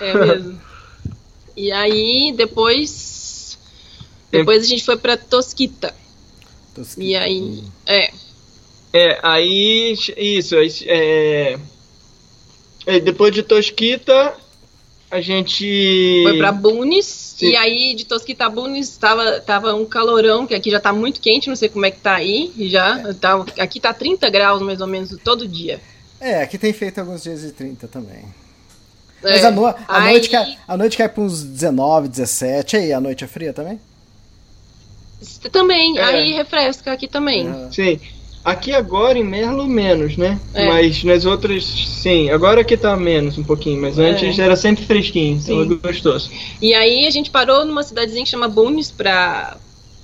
[0.00, 0.60] é mesmo.
[1.56, 3.58] E aí, depois.
[4.30, 5.94] Depois a gente foi pra Tosquita.
[6.74, 7.64] Tosqui- E aí.
[7.86, 8.10] É.
[8.92, 11.58] É, aí isso, aí, é,
[12.86, 14.32] é, depois de Tosquita,
[15.16, 17.06] a gente Foi pra Bunes.
[17.36, 17.46] Sim.
[17.50, 21.20] E aí, de Tosquita a Bunes, tava, tava um calorão, que aqui já tá muito
[21.20, 22.52] quente, não sei como é que tá aí.
[22.58, 23.12] Já.
[23.14, 25.80] Tá, aqui tá 30 graus mais ou menos todo dia.
[26.20, 28.24] É, aqui tem feito alguns dias de 30 também.
[29.22, 29.30] É.
[29.32, 32.76] Mas a, no- a Aí- noite cai, a noite cai pra uns 19, 17.
[32.76, 33.80] E aí, a noite é fria também?
[35.50, 36.02] Também, É.
[36.02, 37.48] aí refresca aqui também.
[37.72, 37.98] Sim.
[38.44, 40.38] Aqui agora em Merlo menos, né?
[40.52, 40.68] É.
[40.68, 42.28] Mas nas outras, sim.
[42.28, 45.80] Agora aqui tá menos um pouquinho, mas antes era sempre fresquinho, então é Sim.
[45.82, 46.30] gostoso.
[46.60, 49.56] E aí a gente parou numa cidadezinha que chama Bunes pra,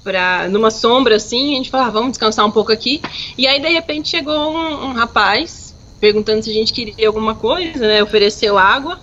[0.03, 3.03] pra, numa sombra assim, a gente falou, ah, vamos descansar um pouco aqui.
[3.36, 7.86] E aí de repente chegou um, um rapaz perguntando se a gente queria alguma coisa,
[7.86, 8.03] né?
[8.03, 8.99] Ofereceu água.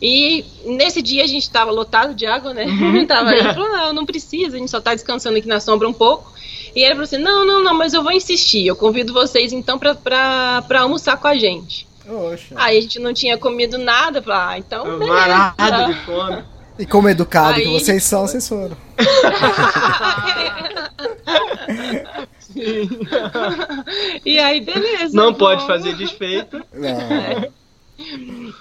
[0.00, 2.64] E nesse dia a gente tava lotado de água, né?
[3.06, 5.92] tava, ele falou, não, não precisa, a gente só tá descansando aqui na sombra um
[5.92, 6.32] pouco.
[6.74, 9.78] E ele falou assim, não, não, não, mas eu vou insistir, eu convido vocês então
[9.78, 11.86] pra, pra, pra almoçar com a gente.
[12.08, 12.54] Oxa.
[12.56, 15.54] Aí a gente não tinha comido nada, falou, ah, então beleza.
[15.56, 16.42] Varado de fome.
[16.78, 18.76] E como educado que Aí- vocês são, vocês foram.
[24.24, 25.14] e aí, beleza.
[25.14, 25.38] Não vamos.
[25.38, 26.62] pode fazer desfeito.
[26.72, 27.50] Não.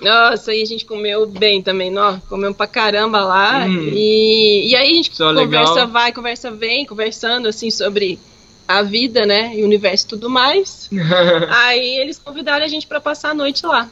[0.01, 3.65] Nossa, aí a gente comeu bem também, ó, comeu pra caramba lá.
[3.65, 3.89] Hum.
[3.93, 5.87] E, e aí a gente Só conversa legal.
[5.87, 8.19] vai, conversa vem, conversando assim sobre
[8.67, 10.89] a vida, né, e o universo e tudo mais.
[11.49, 13.89] aí eles convidaram a gente pra passar a noite lá.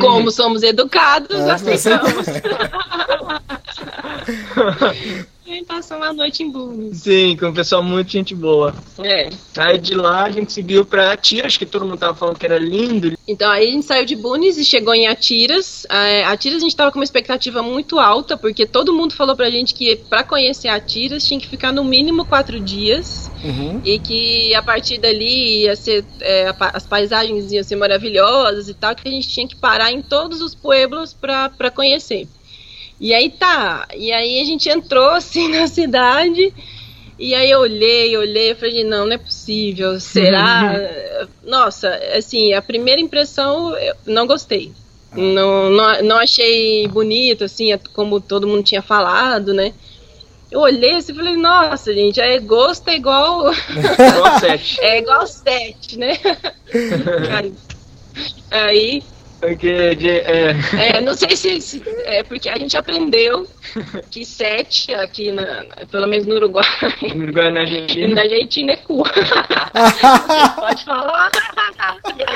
[0.00, 2.26] Como somos educados, Ah, aceitamos.
[5.54, 6.98] e passamos a noite em Bunes.
[7.02, 8.74] Sim, com o pessoal muito gente boa.
[9.02, 9.30] É.
[9.56, 12.58] Aí de lá a gente seguiu pra Tiras, que todo mundo tava falando que era
[12.58, 13.12] lindo.
[13.26, 15.86] Então aí a gente saiu de Bunes e chegou em Atiras.
[15.90, 19.50] É, Atiras a gente tava com uma expectativa muito alta, porque todo mundo falou pra
[19.50, 23.80] gente que pra conhecer Atiras tinha que ficar no mínimo quatro dias Uhum.
[23.84, 28.94] e que a partir dali ia ser é, as paisagens iam ser maravilhosas e tal,
[28.94, 32.28] que a gente tinha que parar em todos os pueblos pra, pra conhecer.
[33.02, 36.54] E aí tá, e aí a gente entrou assim na cidade.
[37.18, 40.72] E aí eu olhei, olhei, eu falei, não, não é possível, será?
[41.42, 44.72] Nossa, assim, a primeira impressão, eu não gostei.
[45.14, 49.74] Não, não, não achei bonito, assim, como todo mundo tinha falado, né?
[50.50, 53.50] Eu olhei assim e falei, nossa, gente, é gosto é igual.
[53.52, 54.80] Igual sete.
[54.80, 56.18] é igual sete, né?
[57.36, 57.52] Aí-
[58.50, 59.02] Aí,
[59.42, 60.54] Porque de, é,
[60.96, 63.44] é, não sei se, se- É porque a gente aprendeu
[64.08, 66.64] que sete aqui, na, pelo menos no Uruguai,
[67.12, 68.14] no Uruguai na Argentina.
[68.14, 69.02] na Argentina é cu.
[70.54, 71.30] Pode falar.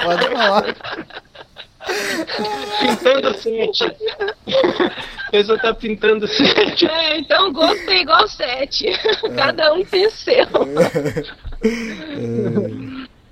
[0.02, 0.76] Pode falar.
[2.80, 3.84] pintando sete.
[5.28, 6.86] A pessoa tá pintando sete.
[6.88, 8.86] É, então gosto é igual sete.
[9.36, 10.44] Cada um tem o seu.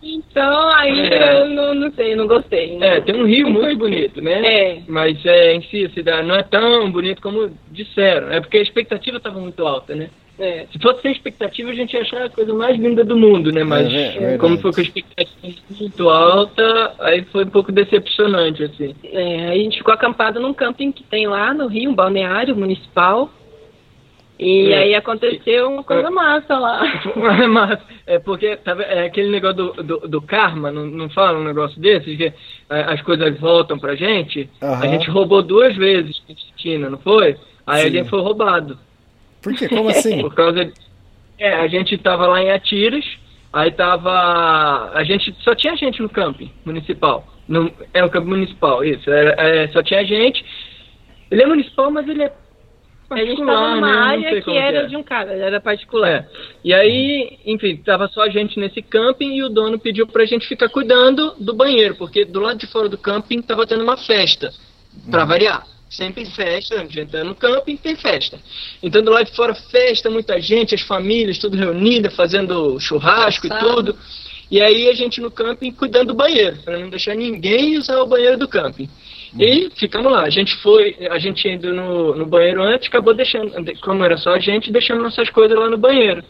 [0.07, 1.41] Então, aí É.
[1.43, 2.79] eu não, não sei, não gostei.
[2.81, 4.45] É, tem um rio muito bonito, né?
[4.47, 4.79] É.
[4.89, 8.31] Mas é, em si, a cidade não é tão bonito como disseram.
[8.33, 10.09] É porque a expectativa estava muito alta, né?
[10.37, 10.67] É.
[10.73, 13.63] Se fosse sem expectativa, a gente ia achar a coisa mais linda do mundo, né?
[13.63, 14.39] Mas É, é verdade.
[14.39, 18.95] como foi com a expectativa muito alta, aí foi um pouco decepcionante, assim.
[19.05, 23.31] É, a gente ficou acampado num camping que tem lá no Rio, um balneário municipal.
[24.39, 24.79] E É.
[24.79, 26.83] aí aconteceu uma coisa massa lá.
[27.49, 31.39] Mas, é porque tá, ve- é aquele negócio do, do, do karma, não, não fala
[31.39, 34.51] um negócio desse, que é, as coisas voltam pra gente.
[34.63, 34.83] Aham.
[34.85, 37.37] A gente roubou duas vezes em Argentina, não foi?
[37.67, 37.87] Aí Sim.
[37.87, 38.79] a gente foi roubado.
[39.43, 39.69] Por quê?
[39.69, 40.21] Como assim?
[40.23, 40.73] Por causa de...
[41.39, 43.05] É, a gente tava lá em Atiras,
[43.53, 44.91] aí tava.
[44.95, 45.35] A gente.
[45.41, 47.27] Só tinha gente no camping municipal.
[47.49, 49.11] No, é o camping municipal, isso.
[49.11, 50.45] Era, é, só tinha gente.
[51.31, 52.33] Ele é municipal, mas ele é.
[53.11, 54.27] A gente particular, tava numa né?
[54.27, 54.87] Área que era é.
[54.87, 56.11] de um cara, era particular.
[56.11, 56.29] É.
[56.65, 60.47] E aí, enfim, tava só a gente nesse camping e o dono pediu pra gente
[60.49, 64.53] ficar cuidando do banheiro, porque do lado de fora do camping tava tendo uma festa,
[65.11, 65.67] pra variar.
[65.89, 68.39] Sempre festa, a gente tá no camping, tem festa.
[68.83, 73.67] Então do lado de fora, festa, muita gente, as famílias, tudo reunida, fazendo churrasco Assado.
[73.67, 73.99] e tudo.
[74.51, 78.07] E aí a gente no camping cuidando do banheiro, pra não deixar ninguém usar o
[78.07, 78.89] banheiro do camping.
[79.39, 80.23] E ficamos lá.
[80.23, 84.35] A gente foi, a gente indo no, no banheiro antes, acabou deixando, como era só
[84.35, 86.23] a gente, deixando nossas coisas lá no banheiro.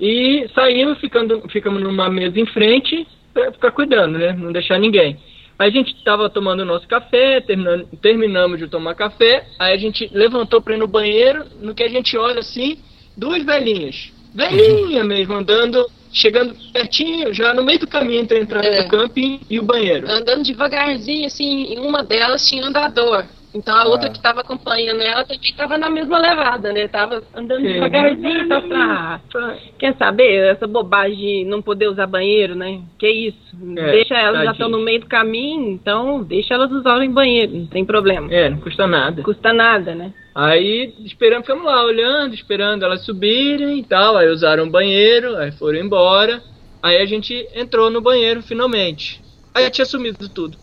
[0.00, 4.32] E saímos, ficando, ficamos numa mesa em frente pra ficar cuidando, né?
[4.32, 5.16] Não deixar ninguém.
[5.58, 9.76] Aí a gente tava tomando o nosso café, terminando, terminamos de tomar café, aí a
[9.76, 12.78] gente levantou pra ir no banheiro, no que a gente olha assim,
[13.16, 14.12] duas velhinhas.
[14.34, 18.82] Velhinha mesmo, andando, chegando pertinho, já no meio do caminho entre a entrada É.
[18.82, 20.10] do camping e o banheiro.
[20.10, 23.24] Andando devagarzinho, assim, em uma delas tinha andador.
[23.54, 24.12] Então a outra Ah.
[24.12, 26.88] que tava acompanhando ela também tava na mesma levada, né?
[26.88, 27.72] Tava andando Sim.
[27.74, 29.20] devagarzinho, então pra...
[29.78, 30.52] Quer saber?
[30.52, 32.80] Essa bobagem de não poder usar banheiro, né?
[32.98, 33.38] Que isso?
[33.76, 34.52] É, deixa elas, já tadinho.
[34.52, 38.32] estão no meio do caminho, então deixa elas usarem banheiro, não tem problema.
[38.32, 39.16] É, não custa nada.
[39.16, 40.12] Não custa nada, né?
[40.34, 44.16] Aí esperamos, ficamos lá olhando, esperando elas subirem e tal.
[44.16, 46.42] Aí usaram o banheiro, aí foram embora.
[46.82, 49.20] Aí a gente entrou no banheiro finalmente.
[49.54, 50.56] Aí tinha sumido tudo.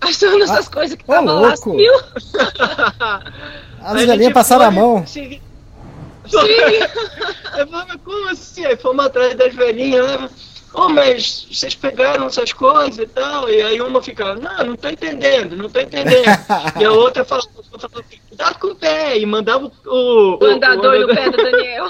[0.00, 1.56] Achando essas coisas que ô, lá, louco.
[1.56, 1.92] sumiu.
[3.80, 5.06] As a gente passaram a foi, mão.
[5.06, 5.40] Sim.
[7.56, 8.64] Eu falei, mas como assim?
[8.64, 10.28] Aí fomos atrás das velhinhas, né?
[10.74, 13.48] Oh, mas vocês pegaram essas coisas e tal.
[13.48, 16.24] E aí uma ficava, não, não tô entendendo, não tô entendendo.
[16.78, 19.18] e a outra falava, falava cuidado com o pé.
[19.18, 20.38] E mandava o.
[20.38, 21.86] O andador e o pé do Daniel.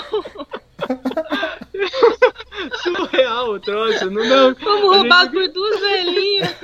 [2.82, 4.54] Surreal o troço, não, não.
[4.57, 6.54] Fomos A roubados gente- por duas velhinhas.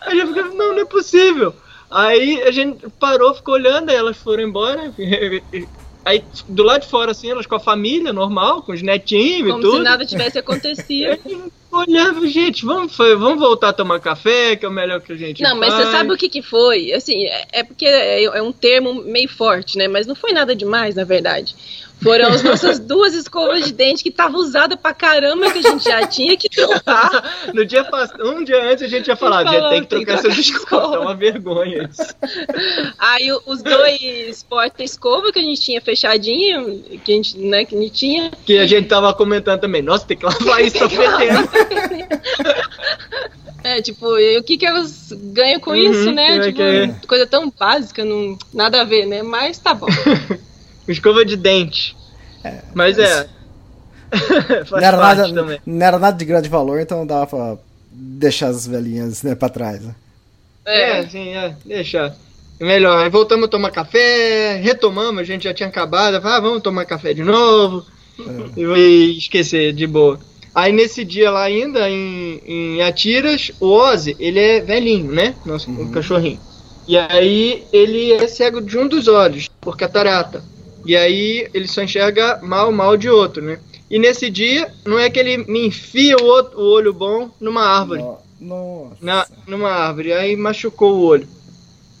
[0.00, 1.54] A gente ficava, não, não é possível.
[1.90, 4.92] Aí a gente parou, ficou olhando, aí elas foram embora.
[6.04, 9.50] Aí do lado de fora, assim, elas com a família normal, com os netinhos e
[9.50, 9.76] Como tudo.
[9.78, 11.18] se nada tivesse acontecido.
[11.72, 15.42] Olhava, gente, vamos, vamos voltar a tomar café, que é o melhor que a gente
[15.42, 15.84] Não, mas faz.
[15.84, 16.92] você sabe o que que foi?
[16.92, 19.86] Assim, é, é porque é, é um termo meio forte, né?
[19.86, 21.54] Mas não foi nada demais, na verdade.
[22.02, 25.84] Foram as nossas duas escovas de dente que estavam usadas pra caramba, que a gente
[25.84, 27.46] já tinha que trocar.
[27.54, 27.86] No dia
[28.20, 30.62] um dia antes a gente ia falar, Falou, gente, tem que trocar essas essa escovas,
[30.62, 30.96] escova.
[30.96, 32.14] é uma vergonha isso.
[32.98, 37.80] Aí os dois porta-escova que a gente tinha fechadinho, que a gente, né, que a
[37.80, 38.30] gente tinha.
[38.44, 41.48] Que a gente tava comentando também, nossa, tem que lavar isso, tá fedendo.
[43.64, 46.38] É, tipo, e o que que elas ganham com Uhum, isso, né?
[46.38, 46.94] Tipo, é.
[47.08, 49.24] coisa tão básica, não, nada a ver, né?
[49.24, 49.88] Mas tá bom.
[50.88, 51.96] Escova de dente.
[52.74, 53.28] mas é.
[54.66, 55.60] Faz Não era, nada, também.
[55.66, 57.56] não era nada de grande valor, então dava pra
[57.90, 59.80] deixar as velhinhas né, pra trás.
[59.82, 59.94] né?
[60.64, 62.14] É, sim, é, deixa.
[62.60, 66.84] Melhor, aí voltamos a tomar café, retomamos, a gente já tinha acabado, ah, vamos tomar
[66.86, 67.84] café de novo,
[68.18, 68.60] É.
[68.60, 70.18] e esquecer, de boa.
[70.54, 75.34] Aí nesse dia lá ainda, em, em Atiras, o Ozzy, ele é velhinho, né?
[75.44, 76.40] Nosso o cachorrinho.
[76.88, 80.42] E aí ele é cego de um dos olhos, por catarata.
[80.86, 83.58] E aí ele só enxerga mal, mal de outro, né?
[83.90, 87.62] E nesse dia, não é que ele me enfia o, outro, o olho bom numa
[87.62, 88.96] árvore No- Nossa.
[89.00, 91.28] na, numa árvore, aí machucou o olho.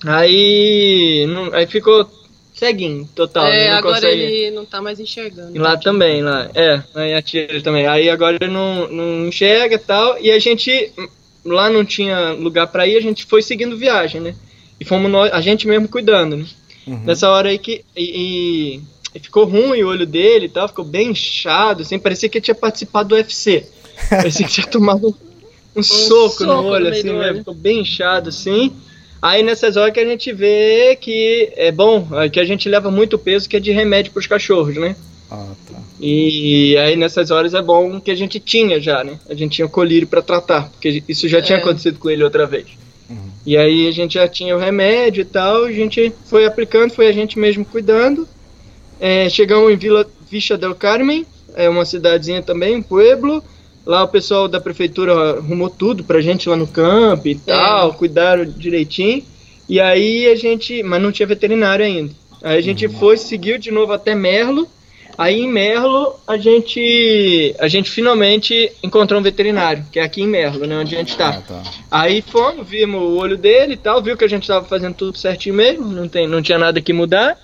[0.04, 2.08] Aí, não- aí ficou
[2.54, 3.46] ceguinho, total.
[3.46, 4.22] é, não agora consegue.
[4.22, 5.54] ele não tá mais enxergando.
[5.54, 7.86] E lá também, lá, é, aí atira também.
[7.86, 10.92] Aí agora ele não, não enxerga e tal, e a gente,
[11.44, 14.34] lá não tinha lugar pra ir, a gente foi seguindo viagem, né?
[14.80, 16.44] E fomos nós, a gente mesmo cuidando, né?
[16.86, 17.02] Uhum.
[17.04, 17.84] Nessa hora aí que.
[17.96, 18.80] E,
[19.14, 22.44] e- ficou ruim o olho dele e tal, ficou bem inchado, assim, parecia que ele
[22.44, 23.64] tinha participado do UFC.
[24.10, 25.08] Parecia que tinha tomado
[25.74, 27.12] um soco, no soco no olho, assim, né?
[27.12, 27.38] olho.
[27.38, 28.72] Ficou bem inchado, assim.
[29.22, 32.90] Aí nessas horas que a gente vê que é bom, é que a gente leva
[32.90, 34.94] muito peso que é de remédio pros cachorros, né?
[35.30, 35.78] Ah, tá.
[35.98, 39.18] E aí nessas horas é bom que a gente tinha já, né?
[39.28, 41.60] A gente tinha colírio pra tratar, porque isso já tinha É.
[41.62, 42.66] acontecido com ele outra vez.
[43.46, 47.06] E aí a gente já tinha o remédio e tal, a gente foi aplicando, foi
[47.06, 48.28] a gente mesmo cuidando.
[48.98, 51.24] É, chegamos em Vila Vicha del Carmen,
[51.54, 53.42] é uma cidadezinha também, um pueblo.
[53.86, 58.44] Lá o pessoal da prefeitura arrumou tudo pra gente lá no campo e tal, cuidaram
[58.44, 59.22] direitinho.
[59.68, 62.12] E aí a gente, mas não tinha veterinário ainda.
[62.42, 64.68] Aí a gente foi, seguiu de novo até Merlo.
[65.18, 70.26] Aí em Merlo a gente, a gente finalmente encontrou um veterinário, que é aqui em
[70.26, 71.30] Merlo, né, onde a gente tá.
[71.30, 71.62] Ah, tá.
[71.90, 75.16] Aí fomos, vimos o olho dele e tal, viu que a gente tava fazendo tudo
[75.16, 77.38] certinho mesmo, não, tem, não tinha nada que mudar.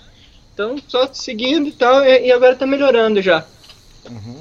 [0.53, 3.45] Então, só seguindo e tal, e, e agora tá melhorando já.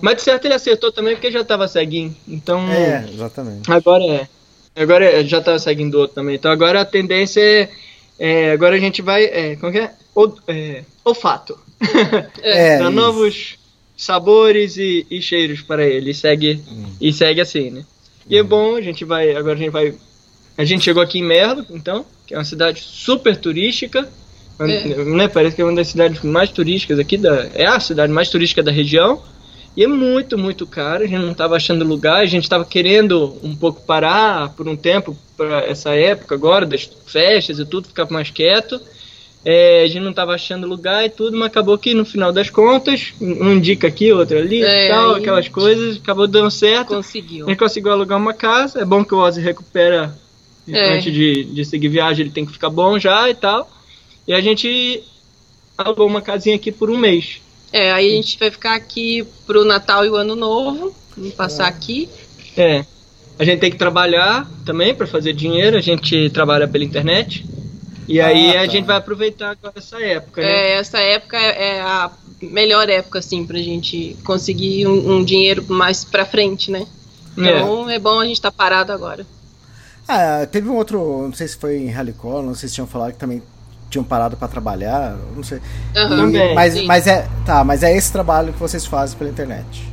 [0.02, 2.16] Mas de certo ele acertou também porque já tava ceguinho.
[2.28, 3.72] Então, É, exatamente.
[3.72, 4.28] agora é.
[4.76, 6.36] Agora é, já tava seguindo outro também.
[6.36, 7.70] Então agora a tendência é.
[8.18, 9.24] é, agora a gente vai.
[9.26, 9.92] É, como que é?
[10.16, 11.58] O, é olfato.
[12.42, 12.92] É, Dá isso.
[12.92, 13.60] novos
[13.98, 16.12] sabores e, e cheiros para ele.
[16.12, 16.62] E segue,
[17.00, 17.86] e segue assim, né?
[18.30, 19.36] E é bom, a gente vai.
[19.36, 19.94] Agora a gente vai.
[20.58, 24.08] A gente chegou aqui em Merlo, então, que é uma cidade super turística.
[24.60, 25.04] É.
[25.06, 27.50] Né, parece que é uma das cidades mais turísticas aqui da.
[27.54, 29.22] É a cidade mais turística da região.
[29.76, 31.04] E é muito, muito caro.
[31.04, 32.18] A gente não estava achando lugar.
[32.18, 36.84] A gente estava querendo um pouco parar por um tempo para essa época agora das
[37.06, 38.82] festas e tudo, ficar mais quieto.
[39.44, 42.50] É, a gente não estava achando lugar e tudo, mas acabou que no final das
[42.50, 46.96] contas, um indica aqui, outro ali, É, tal, aquelas coisas, acabou dando certo.
[46.96, 47.48] Conseguiu.
[47.48, 48.80] A gente conseguiu alugar uma casa.
[48.80, 50.16] É bom que o Ozzy recupera
[50.68, 50.94] É.
[50.94, 53.70] antes de, de seguir viagem, ele tem que ficar bom já e tal.
[54.28, 55.02] E a gente
[55.76, 57.42] alugou uma casinha aqui por um mês.
[57.74, 60.94] É, aí a gente vai ficar aqui pro Natal e o Ano Novo.
[61.18, 62.08] Vamos passar aqui.
[62.56, 62.86] É.
[63.40, 65.78] A gente tem que trabalhar também para fazer dinheiro.
[65.78, 67.44] A gente trabalha pela internet.
[68.08, 68.72] E aí Ah, a tá.
[68.72, 70.48] gente vai aproveitar agora essa época, né?
[70.48, 75.64] É, essa época é é a melhor época, assim, pra gente conseguir um, um dinheiro
[75.70, 76.86] mais pra frente, né?
[77.38, 79.26] Então é, bom a gente estar parado agora.
[80.08, 83.14] Ah, teve um outro, não sei se foi em Ralicó, não sei se tinham falado
[83.14, 83.42] que também
[83.90, 85.60] tinham parado pra trabalhar, não sei.
[85.96, 86.86] Aham, E- Também, mas, sim.
[86.86, 89.84] mas é, tá, mas é esse trabalho que vocês fazem pela internet.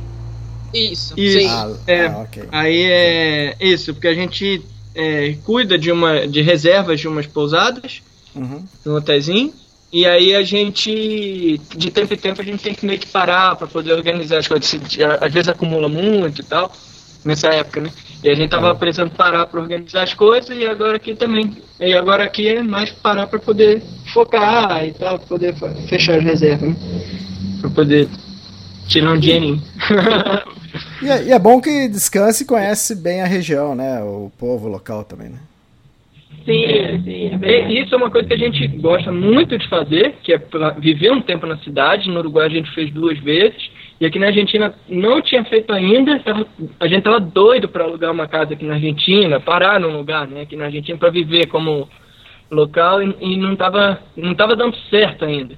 [0.73, 1.47] Isso, Isso.
[1.49, 2.05] Ah, É.
[2.07, 2.43] ah, ok.
[2.51, 4.61] Aí é isso, porque a gente
[4.99, 8.01] é, cuida de uma de reservas de umas pousadas,
[8.35, 8.63] Uhum.
[8.85, 9.53] um hotelzinho.
[9.91, 13.55] E aí a gente, de tempo em tempo, a gente tem que meio que parar
[13.55, 14.67] para poder organizar as coisas.
[14.67, 16.71] Se- Às vezes acumula muito e tal,
[17.25, 17.89] nessa época, né?
[18.23, 21.57] E a gente tava precisando parar para organizar as coisas e agora aqui também.
[21.79, 23.81] E agora aqui é mais parar para poder
[24.13, 25.55] focar e tal, pra poder
[25.87, 26.75] fechar as reservas, né?
[27.61, 28.07] Pra poder
[28.87, 29.61] tirar um dinheirinho.
[31.01, 34.01] E, é, e é bom que descanse e conhece bem a região, né?
[34.03, 35.39] O povo local também, né?
[36.45, 37.39] Sim, sim.
[37.43, 40.41] E isso é uma coisa que a gente gosta muito de fazer, que é
[40.79, 42.09] viver um tempo na cidade.
[42.09, 43.69] No Uruguai a gente fez duas vezes.
[43.99, 46.19] E aqui na Argentina não tinha feito ainda.
[46.19, 46.47] tava-
[46.79, 50.41] a gente tava doido para alugar uma casa aqui na Argentina, parar num lugar, né,
[50.41, 51.87] aqui na Argentina para viver como
[52.49, 55.55] local e, e não tava não tava dando certo ainda.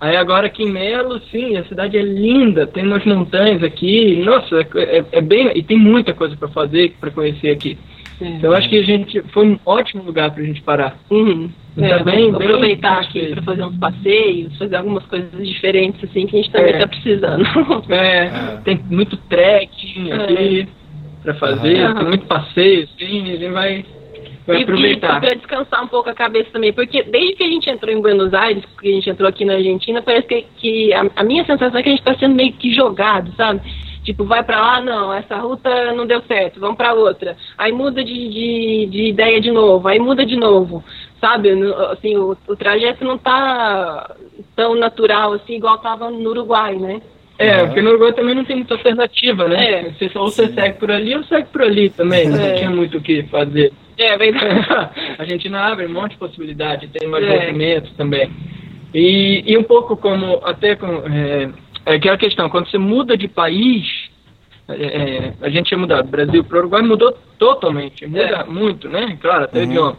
[0.00, 4.60] Aí agora aqui em Melo, sim, a cidade é linda, tem umas montanhas aqui, nossa,
[4.76, 7.78] é, é bem e tem muita coisa para fazer, para conhecer aqui.
[8.20, 10.98] Então eu acho que a gente foi um ótimo lugar pra gente parar.
[11.10, 11.50] Uhum.
[11.78, 16.02] Tá É, bem, vou bem aproveitar aqui para fazer uns passeios, fazer algumas coisas diferentes
[16.02, 16.78] assim que a gente também É.
[16.78, 17.44] tá precisando.
[17.90, 18.30] É,
[18.64, 20.68] tem muito trekking aqui
[21.22, 21.94] pra fazer, Aham.
[21.96, 23.84] tem muito passeio, assim, a gente vai,
[24.46, 25.20] vai e, aproveitar.
[25.20, 28.32] para descansar um pouco a cabeça também, porque desde que a gente entrou em Buenos
[28.32, 31.78] Aires, que a gente entrou aqui na Argentina, parece que, que a, a minha sensação
[31.78, 33.60] é que a gente está sendo meio que jogado, sabe?
[34.04, 37.36] Tipo, vai pra lá, não, essa ruta não deu certo, vamos pra outra.
[37.58, 40.84] Aí muda de, de, de ideia de novo, aí muda de novo,
[41.20, 41.50] sabe?
[41.90, 44.14] Assim, o, o trajeto não tá
[44.54, 47.02] tão natural assim, igual tava no Uruguai, né?
[47.38, 49.72] É, porque no Uruguai também não tem muita alternativa, né?
[49.72, 49.90] É.
[49.90, 52.54] Você só ou você segue por ali ou segue por ali também, não É.
[52.54, 53.72] tinha muito o que fazer.
[53.98, 54.66] É verdade.
[55.18, 57.46] a Argentina abre um monte de possibilidade, tem mais É.
[57.46, 58.30] movimentos também.
[58.94, 61.50] E, e um pouco como, até com, é,
[61.84, 63.84] é aquela questão, quando você muda de país,
[64.68, 68.88] é, é, a gente tinha mudado do Brasil para o Uruguai, mudou totalmente, muda muito,
[68.88, 69.16] né?
[69.20, 69.96] Claro, até o idioma.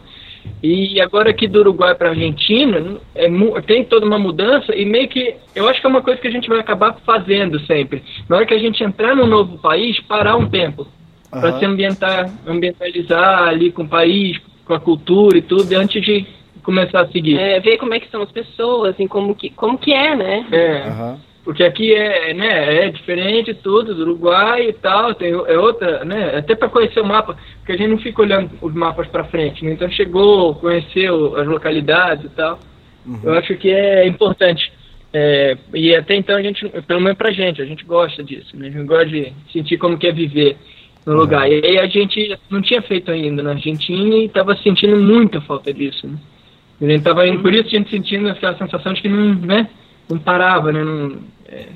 [0.62, 3.28] E agora aqui do Uruguai para a Argentina, é,
[3.66, 6.30] tem toda uma mudança e meio que, eu acho que é uma coisa que a
[6.30, 8.02] gente vai acabar fazendo sempre.
[8.28, 10.86] Na hora que a gente entrar num novo país, parar um tempo
[11.30, 11.58] para Aham.
[11.58, 16.26] se ambientar, ambientalizar ali com o país, com a cultura e tudo, antes de
[16.62, 17.38] começar a seguir.
[17.38, 20.46] É, ver como é que são as pessoas, assim, como que, como que é, né?
[20.52, 21.28] É, Aham.
[21.48, 26.36] Porque aqui é, né, é diferente tudo do Uruguai e tal, tem é outra, né,
[26.36, 29.64] até para conhecer o mapa, porque a gente não fica olhando os mapas para frente,
[29.64, 29.72] né?
[29.72, 32.58] Então chegou, conheceu as localidades e tal.
[33.06, 33.20] Uhum.
[33.22, 34.70] Eu acho que é importante.
[35.10, 38.68] É, e até então a gente, pelo menos pra gente, a gente gosta disso, né?
[38.68, 40.58] A gente gosta de sentir como que é viver
[41.08, 41.50] no lugar.
[41.50, 45.72] E aí a gente não tinha feito ainda na Argentina e estava sentindo muita falta
[45.72, 46.18] disso, né?
[46.80, 49.68] A gente tava por isso a gente sentindo aquela sensação de que não, né,
[50.08, 50.84] não parava, né?
[50.84, 51.66] Não, é,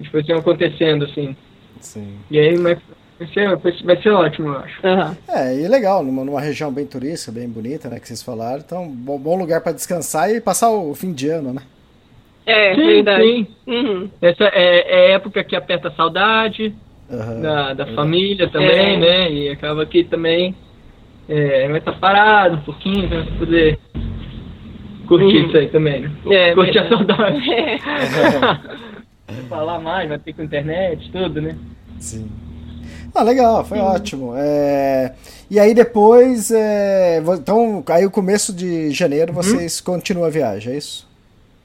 [0.00, 1.36] as coisas iam acontecendo, assim.
[1.80, 2.16] Sim.
[2.30, 2.78] E aí mas
[3.18, 4.86] vai ser, vai ser ótimo, eu acho.
[4.86, 5.16] Uhum.
[5.28, 8.62] É, e legal, numa, numa região bem turística, bem bonita, né, que vocês falaram.
[8.64, 11.62] Então, bom, bom lugar para descansar e passar o fim de ano, né?
[12.46, 13.22] É, sim, verdade.
[13.22, 13.46] Sim.
[13.66, 14.10] Uhum.
[14.20, 16.74] Essa é, é época que aperta a saudade
[17.12, 17.40] uhum.
[17.42, 18.98] da, da família também, é.
[18.98, 19.32] né?
[19.32, 20.54] E acaba aqui também
[21.28, 23.78] é, vai estar parado um pouquinho para poder
[25.06, 25.46] curtir uhum.
[25.46, 26.10] isso aí também, né?
[26.30, 27.52] É, Curtir a saudade.
[27.52, 27.78] É.
[29.48, 31.56] Falar mais, vai ter com internet, tudo, né?
[31.98, 32.28] Sim.
[33.14, 33.84] Ah, legal, foi Sim.
[33.84, 34.32] ótimo.
[34.36, 35.14] É...
[35.50, 37.22] E aí depois, é...
[37.38, 39.42] então, aí o começo de janeiro uhum.
[39.42, 39.94] vocês uhum.
[39.94, 41.10] continuam a viagem, é isso?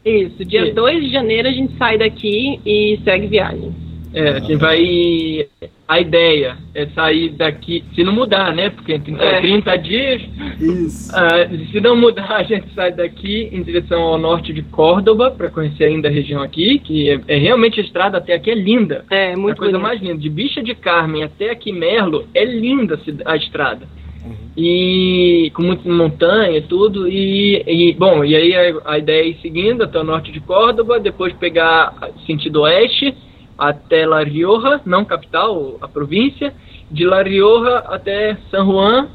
[0.06, 3.87] Isso, dia 2 de janeiro a gente sai daqui e segue viagem.
[4.18, 5.48] É, a gente vai.
[5.88, 8.72] A ideia é sair daqui, se não mudar, né?
[8.72, 9.78] Porque é 30 é.
[9.78, 10.22] dias.
[10.60, 11.14] Isso.
[11.14, 15.52] Uh, se não mudar, a gente sai daqui em direção ao norte de Córdoba, para
[15.52, 19.06] conhecer ainda a região aqui, que é, é, realmente a estrada até aqui é linda.
[19.12, 19.88] É, muito A coisa bonito.
[19.88, 20.18] mais linda.
[20.18, 23.88] De Bicha de Carmen até aqui Merlo, é linda a estrada.
[24.26, 24.34] Uhum.
[24.58, 27.08] E com muita montanha e tudo.
[27.08, 30.40] E, e, bom, e aí a, a ideia é ir seguindo até o norte de
[30.40, 31.94] Córdoba, depois pegar
[32.26, 33.16] sentido oeste
[33.58, 36.54] até La Rioja, não capital, a província,
[36.90, 39.10] de La Rioja até San Juan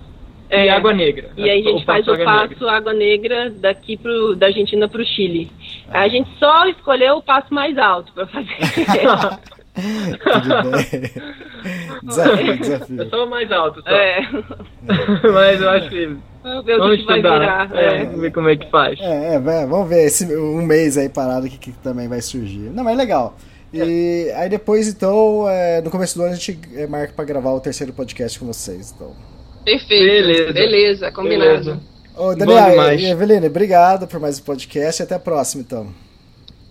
[0.50, 1.30] é, e Água Negra.
[1.36, 2.72] E aí a gente faz o passo Negra.
[2.72, 5.50] Água Negra daqui pro, da Argentina para o Chile.
[5.90, 8.48] A gente só escolheu o passo mais alto para fazer.
[12.02, 13.02] desafio, desafio.
[13.02, 13.82] É só o mais alto.
[13.82, 13.88] Só.
[13.88, 14.20] É.
[15.32, 16.16] Mas eu acho que.
[16.42, 17.70] Vamos estudar.
[17.74, 18.04] É, é.
[18.04, 18.98] ver como é que faz.
[19.00, 22.68] É, é, vamos ver esse um mês aí parado que, que também vai surgir.
[22.70, 23.36] Não, mas é legal.
[23.72, 27.52] E aí depois, então, é, no começo do ano a gente é, marca para gravar
[27.52, 28.92] o terceiro podcast com vocês.
[28.94, 29.14] Então.
[29.64, 30.04] Perfeito.
[30.04, 30.52] Beleza.
[30.52, 31.50] Beleza, combinado.
[31.50, 31.80] Beleza.
[32.16, 35.86] Ô, Daniel e Eveline, obrigado por mais um podcast e até a próxima, então.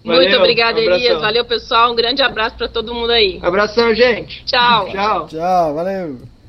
[0.04, 1.20] Valeu, Muito obrigada, um Elias.
[1.20, 1.92] Valeu, pessoal.
[1.92, 3.40] Um grande abraço para todo mundo aí.
[3.42, 4.44] Abração, gente.
[4.46, 4.90] Tchau.
[4.90, 5.28] Tchau.
[5.28, 6.41] Tchau, valeu.